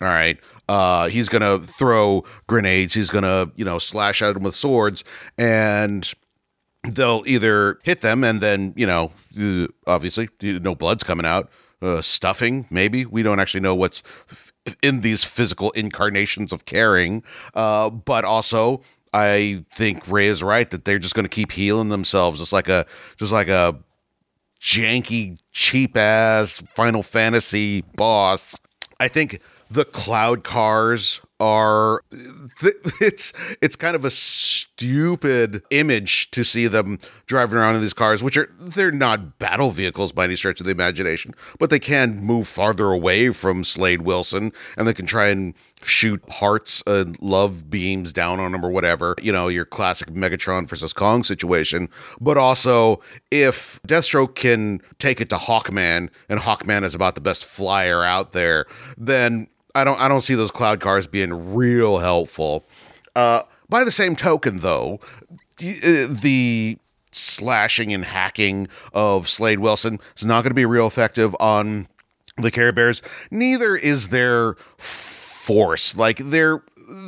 [0.00, 0.38] All right.
[0.68, 2.94] Uh, he's going to throw grenades.
[2.94, 5.04] He's going to, you know, slash at them with swords
[5.38, 6.12] and
[6.88, 9.12] they'll either hit them and then, you know,
[9.86, 11.50] obviously no blood's coming out,
[11.82, 13.04] uh, stuffing, maybe.
[13.04, 14.02] We don't actually know what's
[14.82, 17.22] in these physical incarnations of caring.
[17.54, 18.82] Uh, but also
[19.12, 22.68] I think Ray is right that they're just going to keep healing themselves, just like
[22.68, 22.86] a
[23.16, 23.76] just like a
[24.60, 28.56] janky, cheap ass Final Fantasy boss.
[28.98, 29.40] I think
[29.70, 32.02] the cloud cars are
[33.00, 38.22] it's it's kind of a stupid image to see them driving around in these cars
[38.22, 42.16] which are they're not battle vehicles by any stretch of the imagination but they can
[42.22, 47.68] move farther away from Slade Wilson and they can try and shoot hearts and love
[47.68, 51.88] beams down on them or whatever you know your classic Megatron versus Kong situation.
[52.20, 57.44] But also if Deathstroke can take it to Hawkman and Hawkman is about the best
[57.44, 58.66] flyer out there
[58.96, 62.66] then I don't I don't see those cloud cars being real helpful.
[63.14, 65.00] Uh, by the same token, though,
[65.58, 66.78] the, uh, the
[67.12, 71.88] slashing and hacking of Slade Wilson is not going to be real effective on
[72.38, 73.02] the Care Bears.
[73.30, 75.96] Neither is their force.
[75.96, 76.62] Like they're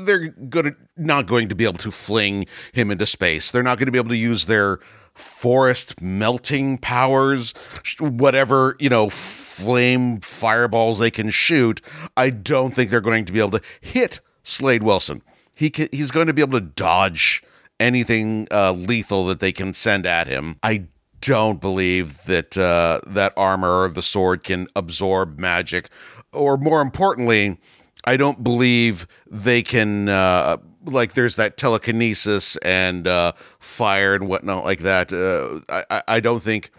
[0.04, 3.50] they're good not going to be able to fling him into space.
[3.50, 4.80] They're not going to be able to use their
[5.14, 7.54] forest melting powers,
[7.98, 9.10] whatever you know
[9.58, 11.80] flame fireballs they can shoot,
[12.16, 15.22] I don't think they're going to be able to hit Slade Wilson.
[15.54, 17.42] He can, he's going to be able to dodge
[17.80, 20.56] anything uh, lethal that they can send at him.
[20.62, 20.86] I
[21.20, 25.88] don't believe that uh, that armor or the sword can absorb magic,
[26.32, 27.58] or more importantly,
[28.04, 30.08] I don't believe they can.
[30.08, 35.12] Uh, like, there's that telekinesis and uh, fire and whatnot like that.
[35.12, 36.70] Uh, I, I don't think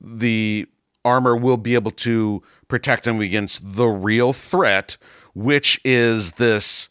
[0.00, 0.66] the
[1.08, 4.96] armor will be able to protect him against the real threat,
[5.34, 6.88] which is this.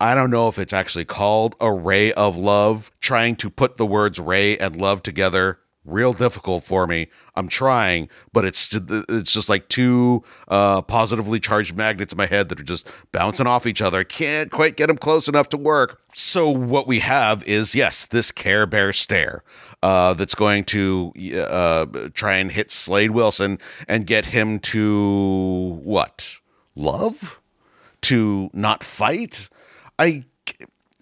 [0.00, 2.90] I don't know if it's actually called a ray of love.
[3.00, 7.08] Trying to put the words ray and love together, real difficult for me.
[7.36, 12.48] I'm trying, but it's it's just like two uh, positively charged magnets in my head
[12.48, 14.02] that are just bouncing off each other.
[14.02, 16.00] Can't quite get them close enough to work.
[16.14, 19.44] So what we have is yes, this Care Bear stare
[19.82, 23.58] uh, that's going to uh, try and hit Slade Wilson
[23.88, 26.36] and get him to what?
[26.74, 27.40] Love?
[28.02, 29.48] To not fight?
[29.98, 30.24] I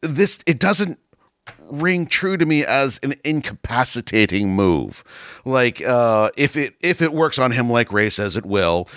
[0.02, 0.98] this it doesn't
[1.70, 5.04] ring true to me as an incapacitating move.
[5.44, 8.88] Like uh, if it if it works on him like Ray says it will,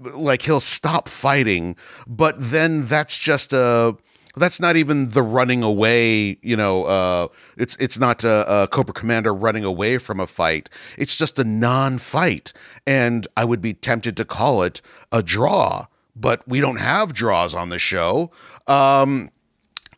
[0.00, 1.76] like he'll stop fighting,
[2.06, 3.96] but then that's just a
[4.40, 8.92] that's not even the running away you know uh, it's it's not a, a, cobra
[8.92, 10.68] commander running away from a fight.
[10.98, 12.52] It's just a non-fight.
[12.86, 14.80] And i would be tempted to call it
[15.12, 15.86] a draw
[16.16, 18.30] but we don't have draws on the show.
[18.66, 19.30] Um,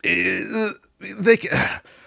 [0.03, 1.37] they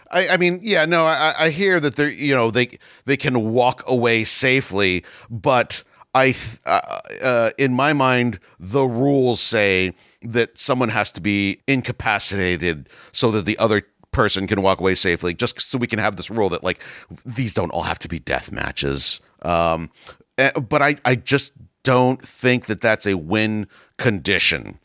[0.09, 3.53] I, I mean, yeah, no, I, I hear that they're, you know, they they can
[3.53, 5.83] walk away safely, but
[6.15, 6.35] I,
[6.65, 6.81] uh,
[7.21, 9.95] uh, in my mind, the rules say
[10.33, 15.35] that someone has to be incapacitated so that the other person can walk away safely
[15.35, 16.81] just so we can have this rule that like
[17.25, 19.91] these don't all have to be death matches um
[20.39, 21.53] eh, but i i just
[21.83, 23.67] don't think that that's a win
[23.99, 24.79] condition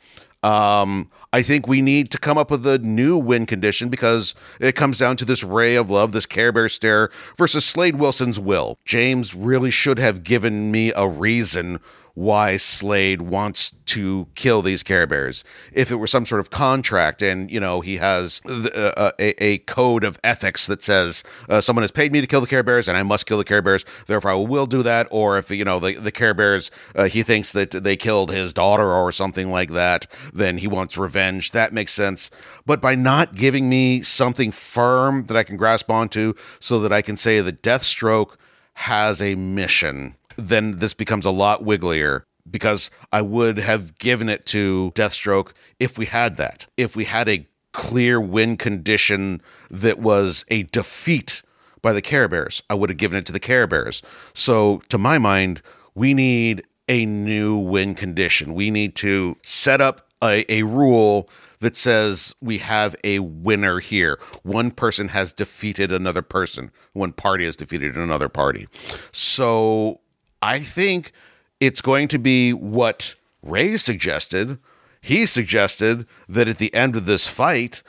[0.44, 4.76] um I think we need to come up with a new win condition because it
[4.76, 8.78] comes down to this ray of love, this Care Bear stare versus Slade Wilson's will.
[8.84, 11.80] James really should have given me a reason
[12.14, 15.44] why Slade wants to kill these Care Bears.
[15.72, 19.58] If it were some sort of contract and, you know, he has uh, a, a,
[19.60, 22.88] code of ethics that says uh, someone has paid me to kill the Care Bears
[22.88, 25.08] and I must kill the Care Bears, therefore I will do that.
[25.12, 28.54] Or if, you know, the, the Care Bears, uh, he thinks that they killed his
[28.54, 31.52] daughter or something like that, then he wants revenge.
[31.52, 32.30] That makes sense.
[32.66, 37.02] But by not giving me something firm that I can grasp onto so that I
[37.02, 38.36] can say that Deathstroke
[38.74, 44.46] has a mission then this becomes a lot wigglier because I would have given it
[44.48, 46.68] to Deathstroke if we had that.
[46.78, 51.42] If we had a clear win condition that was a defeat
[51.82, 54.02] by the Care Bears, I would have given it to the Care Bears.
[54.34, 55.62] So, to my mind,
[55.96, 58.54] we need a new win condition.
[58.54, 61.30] We need to set up a, a rule
[61.60, 64.20] that says we have a winner here.
[64.44, 68.68] One person has defeated another person, one party has defeated another party.
[69.12, 70.02] So
[70.42, 71.12] I think
[71.60, 74.58] it's going to be what Ray suggested.
[75.02, 77.84] He suggested that at the end of this fight,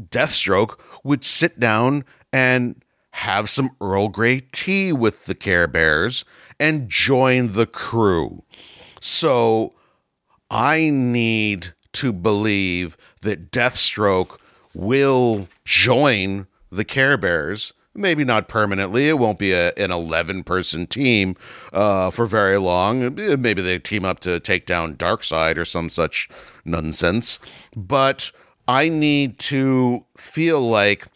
[0.00, 6.24] Deathstroke would sit down and have some Earl Grey tea with the Care Bears
[6.58, 8.42] and join the crew.
[9.00, 9.74] So
[10.50, 14.38] I need to believe that Deathstroke
[14.74, 19.08] will join the Care Bears maybe not permanently.
[19.08, 21.36] It won't be a, an 11 person team
[21.72, 23.14] uh, for very long.
[23.14, 26.28] Maybe they team up to take down Darkseid or some such
[26.64, 27.38] nonsense.
[27.76, 28.32] But
[28.66, 31.06] I need to feel like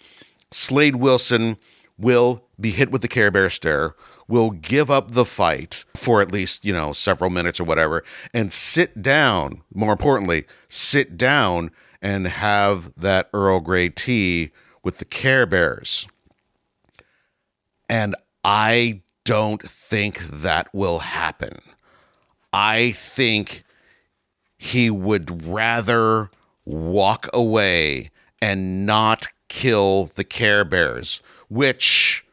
[0.50, 1.56] Slade Wilson
[1.98, 3.94] will be hit with the Care Bear stare,
[4.28, 8.52] will give up the fight for at least, you know, several minutes or whatever, and
[8.52, 14.50] sit down, more importantly, sit down and have that Earl Grey tea
[14.84, 16.06] with the Care Bears.
[17.88, 21.60] And I don't think that will happen.
[22.52, 23.64] I think
[24.56, 26.30] he would rather
[26.64, 28.10] walk away
[28.40, 32.24] and not kill the Care Bears, which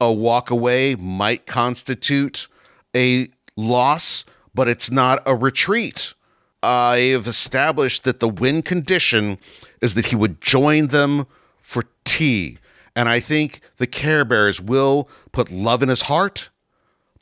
[0.00, 2.48] a walk away might constitute
[2.94, 6.14] a loss, but it's not a retreat.
[6.62, 9.38] I have established that the win condition
[9.80, 11.26] is that he would join them
[11.60, 12.58] for tea.
[12.96, 16.48] And I think the Care Bears will put love in his heart,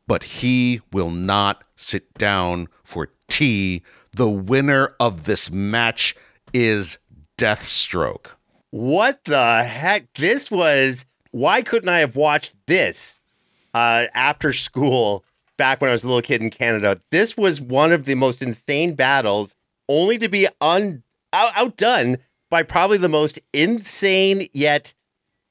[0.07, 3.83] but he will not sit down for tea.
[4.13, 6.15] The winner of this match
[6.53, 6.99] is
[7.37, 8.27] Deathstroke.
[8.71, 10.13] What the heck?
[10.15, 13.19] This was why couldn't I have watched this
[13.75, 15.25] uh, after school
[15.57, 17.01] back when I was a little kid in Canada?
[17.11, 19.57] This was one of the most insane battles,
[19.89, 21.03] only to be un-
[21.33, 22.19] out- outdone
[22.51, 24.95] by probably the most insane yet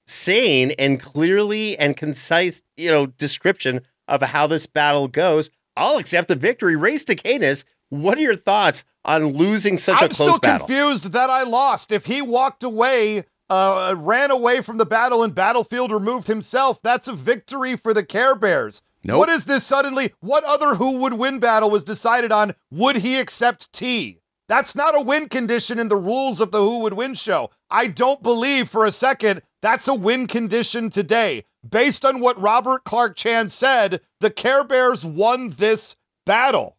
[0.06, 5.50] sane and clearly and concise, you know, description of how this battle goes.
[5.76, 6.76] I'll accept the victory.
[6.76, 7.66] Race to Canis.
[7.90, 10.54] What are your thoughts on losing such I'm a close battle?
[10.54, 11.92] I'm still confused that I lost.
[11.92, 17.08] If he walked away, uh, ran away from the battle and battlefield removed himself, that's
[17.08, 18.82] a victory for the Care Bears.
[19.04, 19.20] Nope.
[19.20, 20.14] What is this suddenly?
[20.22, 22.56] What other who would win battle was decided on?
[22.72, 24.20] Would he accept tea?
[24.48, 27.50] That's not a win condition in the rules of the Who Would Win show.
[27.70, 31.46] I don't believe for a second that's a win condition today.
[31.68, 35.96] Based on what Robert Clarke-Chan said, the Care Bears won this
[36.26, 36.76] battle.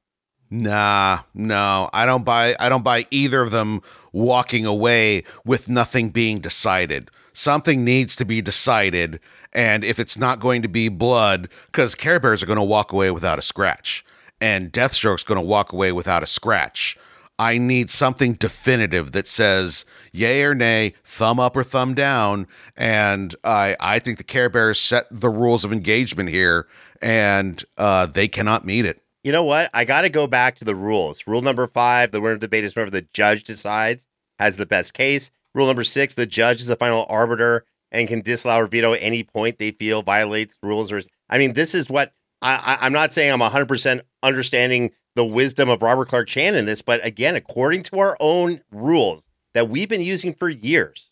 [0.50, 3.80] Nah, no, I don't buy I don't buy either of them
[4.12, 7.10] walking away with nothing being decided.
[7.32, 9.18] Something needs to be decided,
[9.52, 12.92] and if it's not going to be blood, because Care Bears are going to walk
[12.92, 14.04] away without a scratch,
[14.40, 16.96] and Deathstroke's going to walk away without a scratch.
[17.38, 22.46] I need something definitive that says yay or nay, thumb up or thumb down,
[22.76, 26.68] and I I think the Care Bears set the rules of engagement here,
[27.02, 29.02] and uh, they cannot meet it.
[29.24, 29.70] You know what?
[29.74, 31.26] I got to go back to the rules.
[31.26, 34.06] Rule number five: the winner of the debate is whoever the judge decides
[34.38, 35.30] has the best case.
[35.54, 39.24] Rule number six: the judge is the final arbiter and can disallow or veto any
[39.24, 40.92] point they feel violates rules.
[40.92, 42.12] Or I mean, this is what
[42.42, 46.66] I, I, I'm not saying I'm 100 percent understanding the wisdom of Robert Clarke-Chan in
[46.66, 51.10] this, but again, according to our own rules that we've been using for years,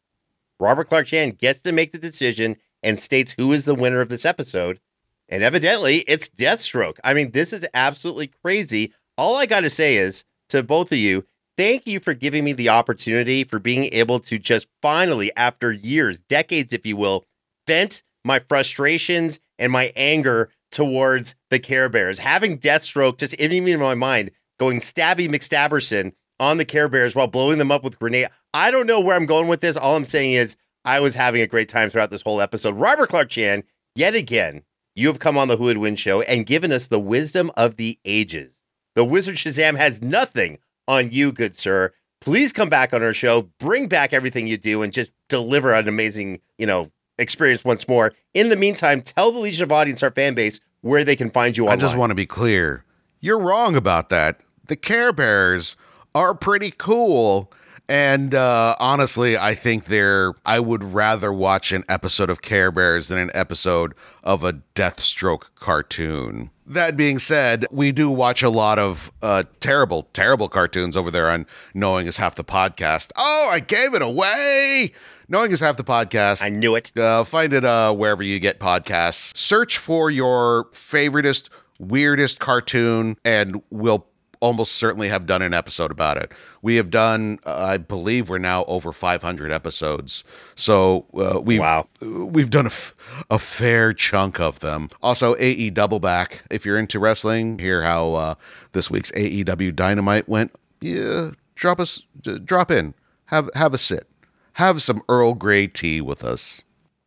[0.59, 4.24] Robert Clarke-Chan gets to make the decision and states who is the winner of this
[4.24, 4.81] episode.
[5.29, 6.99] And evidently, it's Deathstroke.
[7.05, 8.93] I mean, this is absolutely crazy.
[9.16, 11.24] All I got to say is to both of you,
[11.57, 16.19] thank you for giving me the opportunity for being able to just finally, after years,
[16.19, 17.24] decades, if you will,
[17.66, 22.19] vent my frustrations and my anger towards the Care Bears.
[22.19, 27.15] Having Deathstroke just in me in my mind, going stabby McStabberson on the Care Bears
[27.15, 28.27] while blowing them up with grenade.
[28.53, 29.77] I don't know where I'm going with this.
[29.77, 32.74] All I'm saying is I was having a great time throughout this whole episode.
[32.74, 33.62] Robert Clarke-Chan,
[33.94, 34.65] yet again,
[34.97, 37.77] you have come on the Who Would Win show and given us the wisdom of
[37.77, 38.62] the ages.
[38.97, 40.59] The Wizard Shazam has nothing
[40.89, 41.93] on you, good sir.
[42.20, 45.89] Please come back on our show, bring back everything you do, and just deliver an
[45.89, 48.12] amazing, you know, experience once more.
[48.34, 51.56] In the meantime, tell the Legion of Audience, our fan base, where they can find
[51.56, 51.78] you online.
[51.78, 52.84] I just want to be clear.
[53.20, 54.40] You're wrong about that.
[54.66, 55.76] The Care Bears
[56.14, 57.52] are pretty cool.
[57.93, 60.32] And uh, honestly, I think they're.
[60.47, 63.93] I would rather watch an episode of Care Bears than an episode
[64.23, 66.48] of a Deathstroke cartoon.
[66.64, 71.28] That being said, we do watch a lot of uh, terrible, terrible cartoons over there
[71.28, 71.44] on
[71.74, 73.10] Knowing is Half the Podcast.
[73.14, 74.93] Oh, I gave it away!
[75.28, 76.43] Knowing is Half the Podcast.
[76.43, 76.97] I knew it.
[76.97, 79.36] Uh, find it uh, wherever you get podcasts.
[79.36, 84.06] Search for your favoriteest, weirdest cartoon, and we'll
[84.43, 86.32] almost certainly have done an episode about it.
[86.60, 90.24] We have done, uh, I believe, we're now over 500 episodes.
[90.56, 91.89] So uh, we've Wow.
[92.02, 92.94] we've done a, f-
[93.31, 94.90] a fair chunk of them.
[95.02, 96.43] Also, AE Double Back.
[96.51, 98.35] If you're into wrestling, hear how uh,
[98.73, 100.52] this week's AEW Dynamite went.
[100.81, 102.94] Yeah, drop us, d- drop in,
[103.27, 104.09] have have a sit,
[104.55, 106.60] have some Earl Grey tea with us.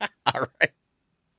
[0.00, 0.70] All right.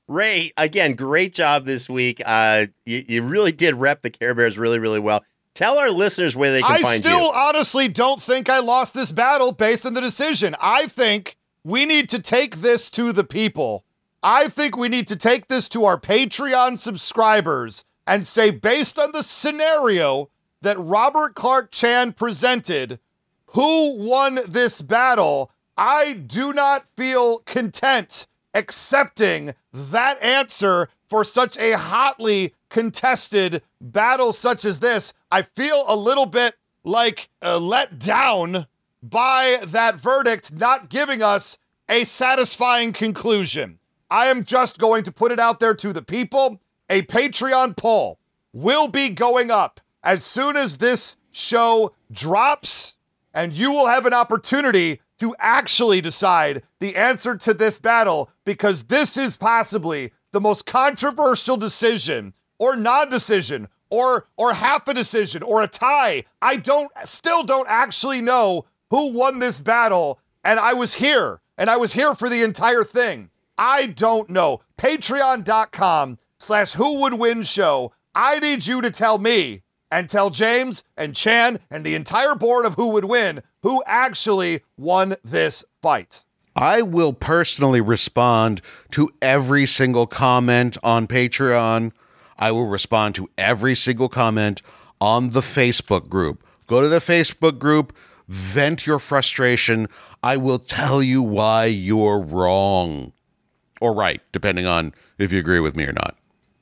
[0.10, 2.22] Ray, again, great job this week.
[2.26, 5.22] Uh, you, you really did rep the Care Bears really, really well.
[5.58, 6.88] Tell our listeners where they can find you.
[6.88, 7.32] I find still you.
[7.34, 10.56] honestly don't think I lost this battle based on the decision.
[10.62, 13.84] I think we need to take this to the people.
[14.22, 19.14] I think we need to take this to our Patreon subscribers and say, based on
[19.14, 20.30] the scenario
[20.62, 23.00] that Robert Clarke-Chan presented,
[23.48, 25.52] who won this battle?
[25.76, 34.66] I do not feel content accepting that answer for such a hotly contested battle such
[34.66, 35.14] as this.
[35.32, 38.68] I feel a little bit like uh, let down
[39.04, 41.58] by that verdict not giving us
[41.90, 43.80] a satisfying conclusion.
[44.10, 46.62] I am just going to put it out there to the people.
[46.90, 48.20] A Patreon poll
[48.54, 52.96] will be going up as soon as this show drops,
[53.34, 58.84] and you will have an opportunity to actually decide the answer to this battle because
[58.84, 65.62] this is possibly the most controversial decision or non-decision or or half a decision or
[65.62, 66.26] a tie.
[66.42, 71.70] I don't still don't actually know who won this battle and I was here and
[71.70, 73.30] I was here for the entire thing.
[73.58, 74.62] I don't know.
[74.78, 77.92] Patreon.com slash who would win show.
[78.14, 82.66] I need you to tell me and tell James and Chan and the entire board
[82.66, 86.24] of who would win who actually won this fight.
[86.56, 88.62] I will personally respond
[88.92, 91.92] to every single comment on Patreon.
[92.38, 94.62] I will respond to every single comment
[95.00, 96.44] on the Facebook group.
[96.68, 97.96] Go to the Facebook group,
[98.28, 99.88] vent your frustration.
[100.24, 103.14] I will tell you why you're wrong
[103.80, 106.16] or right, depending on if you agree with me or not.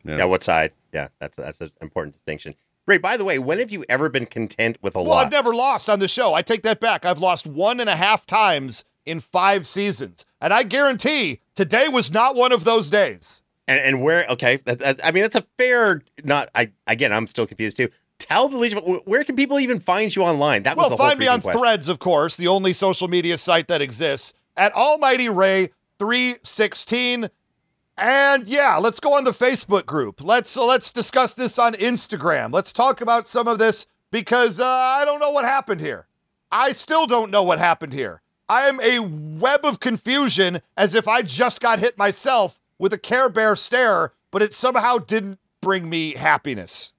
[0.04, 0.72] Yeah, what side?
[0.94, 2.56] Yeah, that's that's an important distinction.
[2.88, 5.16] Ray, by the way, when have you ever been content with a Well, loss?
[5.16, 6.36] Well, I've never lost on the show.
[6.36, 7.04] I take that back.
[7.04, 10.24] I've lost one and a half times in five seasons.
[10.40, 13.42] And I guarantee today was not one of those days.
[13.68, 14.26] And, and where?
[14.30, 16.02] Okay, that, that- I mean that's a fair.
[16.24, 16.50] Not.
[16.56, 17.90] I again, I'm still confused too.
[18.18, 18.80] Tell the Legion.
[19.06, 20.64] Where can people even find you online?
[20.64, 21.60] That was Well, the whole find me on question.
[21.62, 27.30] Threads, of course, the only social media site that exists, at Almighty Ray 316.
[27.98, 30.22] And yeah, let's go on the Facebook group.
[30.22, 32.54] Let's uh, let's discuss this on Instagram.
[32.54, 36.08] Let's talk about some of this because uh, I don't know what happened here.
[36.52, 38.22] I still don't know what happened here.
[38.48, 42.98] I am a web of confusion as if I just got hit myself with a
[42.98, 46.94] Care Bear stare, but it somehow didn't bring me happiness.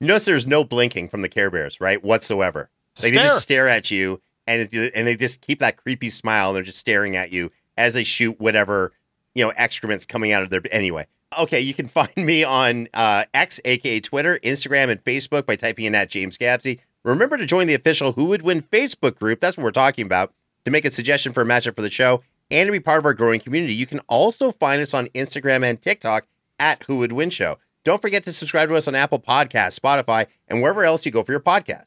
[0.00, 2.02] You notice there's no blinking from the Care Bears, right?
[2.02, 2.70] Whatsoever.
[3.02, 6.48] Like they just stare at you, and it, and they just keep that creepy smile.
[6.48, 8.92] And they're just staring at you as they shoot whatever
[9.34, 10.60] you know excrements coming out of their.
[10.70, 11.06] Anyway,
[11.38, 15.84] okay, you can find me on uh, X, aka Twitter, Instagram, and Facebook by typing
[15.84, 16.80] in at James Gavsie.
[17.04, 19.40] Remember to join the official Who Would Win Facebook group.
[19.40, 20.32] That's what we're talking about.
[20.64, 23.06] To make a suggestion for a matchup for the show and to be part of
[23.06, 26.26] our growing community, you can also find us on Instagram and TikTok
[26.58, 27.58] at Who Would Win Show.
[27.84, 31.24] Don't forget to subscribe to us on Apple Podcasts, Spotify, and wherever else you go
[31.24, 31.86] for your podcast.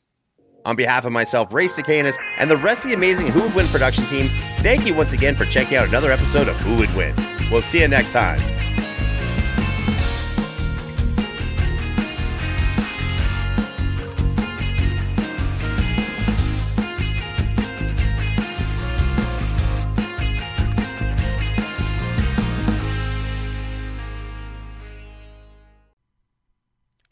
[0.65, 3.67] On behalf of myself, Ray Cicanis, and the rest of the amazing Who Would Win
[3.67, 7.15] production team, thank you once again for checking out another episode of Who Would Win.
[7.51, 8.64] We'll see you next time.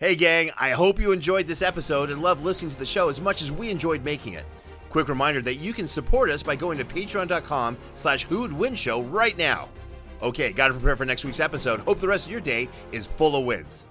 [0.03, 3.21] Hey, gang, I hope you enjoyed this episode and loved listening to the show as
[3.21, 4.43] much as we enjoyed making it.
[4.89, 9.01] Quick reminder that you can support us by going to patreon.com slash who'd win show
[9.03, 9.69] right now.
[10.21, 11.79] Okay, gotta prepare for next week's episode.
[11.79, 13.85] Hope the rest of your day is full of wins.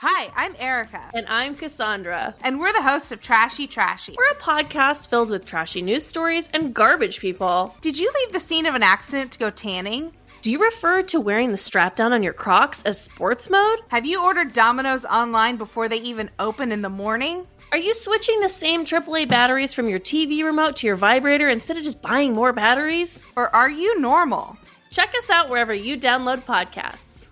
[0.00, 2.34] Hi, I'm Erica, And I'm Cassandra.
[2.42, 4.16] and we're the hosts of Trashy Trashy.
[4.18, 7.76] We're a podcast filled with trashy news stories and garbage people.
[7.80, 10.10] Did you leave the scene of an accident to go tanning?
[10.44, 13.78] Do you refer to wearing the strap down on your Crocs as sports mode?
[13.88, 17.46] Have you ordered Domino's online before they even open in the morning?
[17.72, 21.78] Are you switching the same AAA batteries from your TV remote to your vibrator instead
[21.78, 23.22] of just buying more batteries?
[23.36, 24.58] Or are you normal?
[24.90, 27.30] Check us out wherever you download podcasts.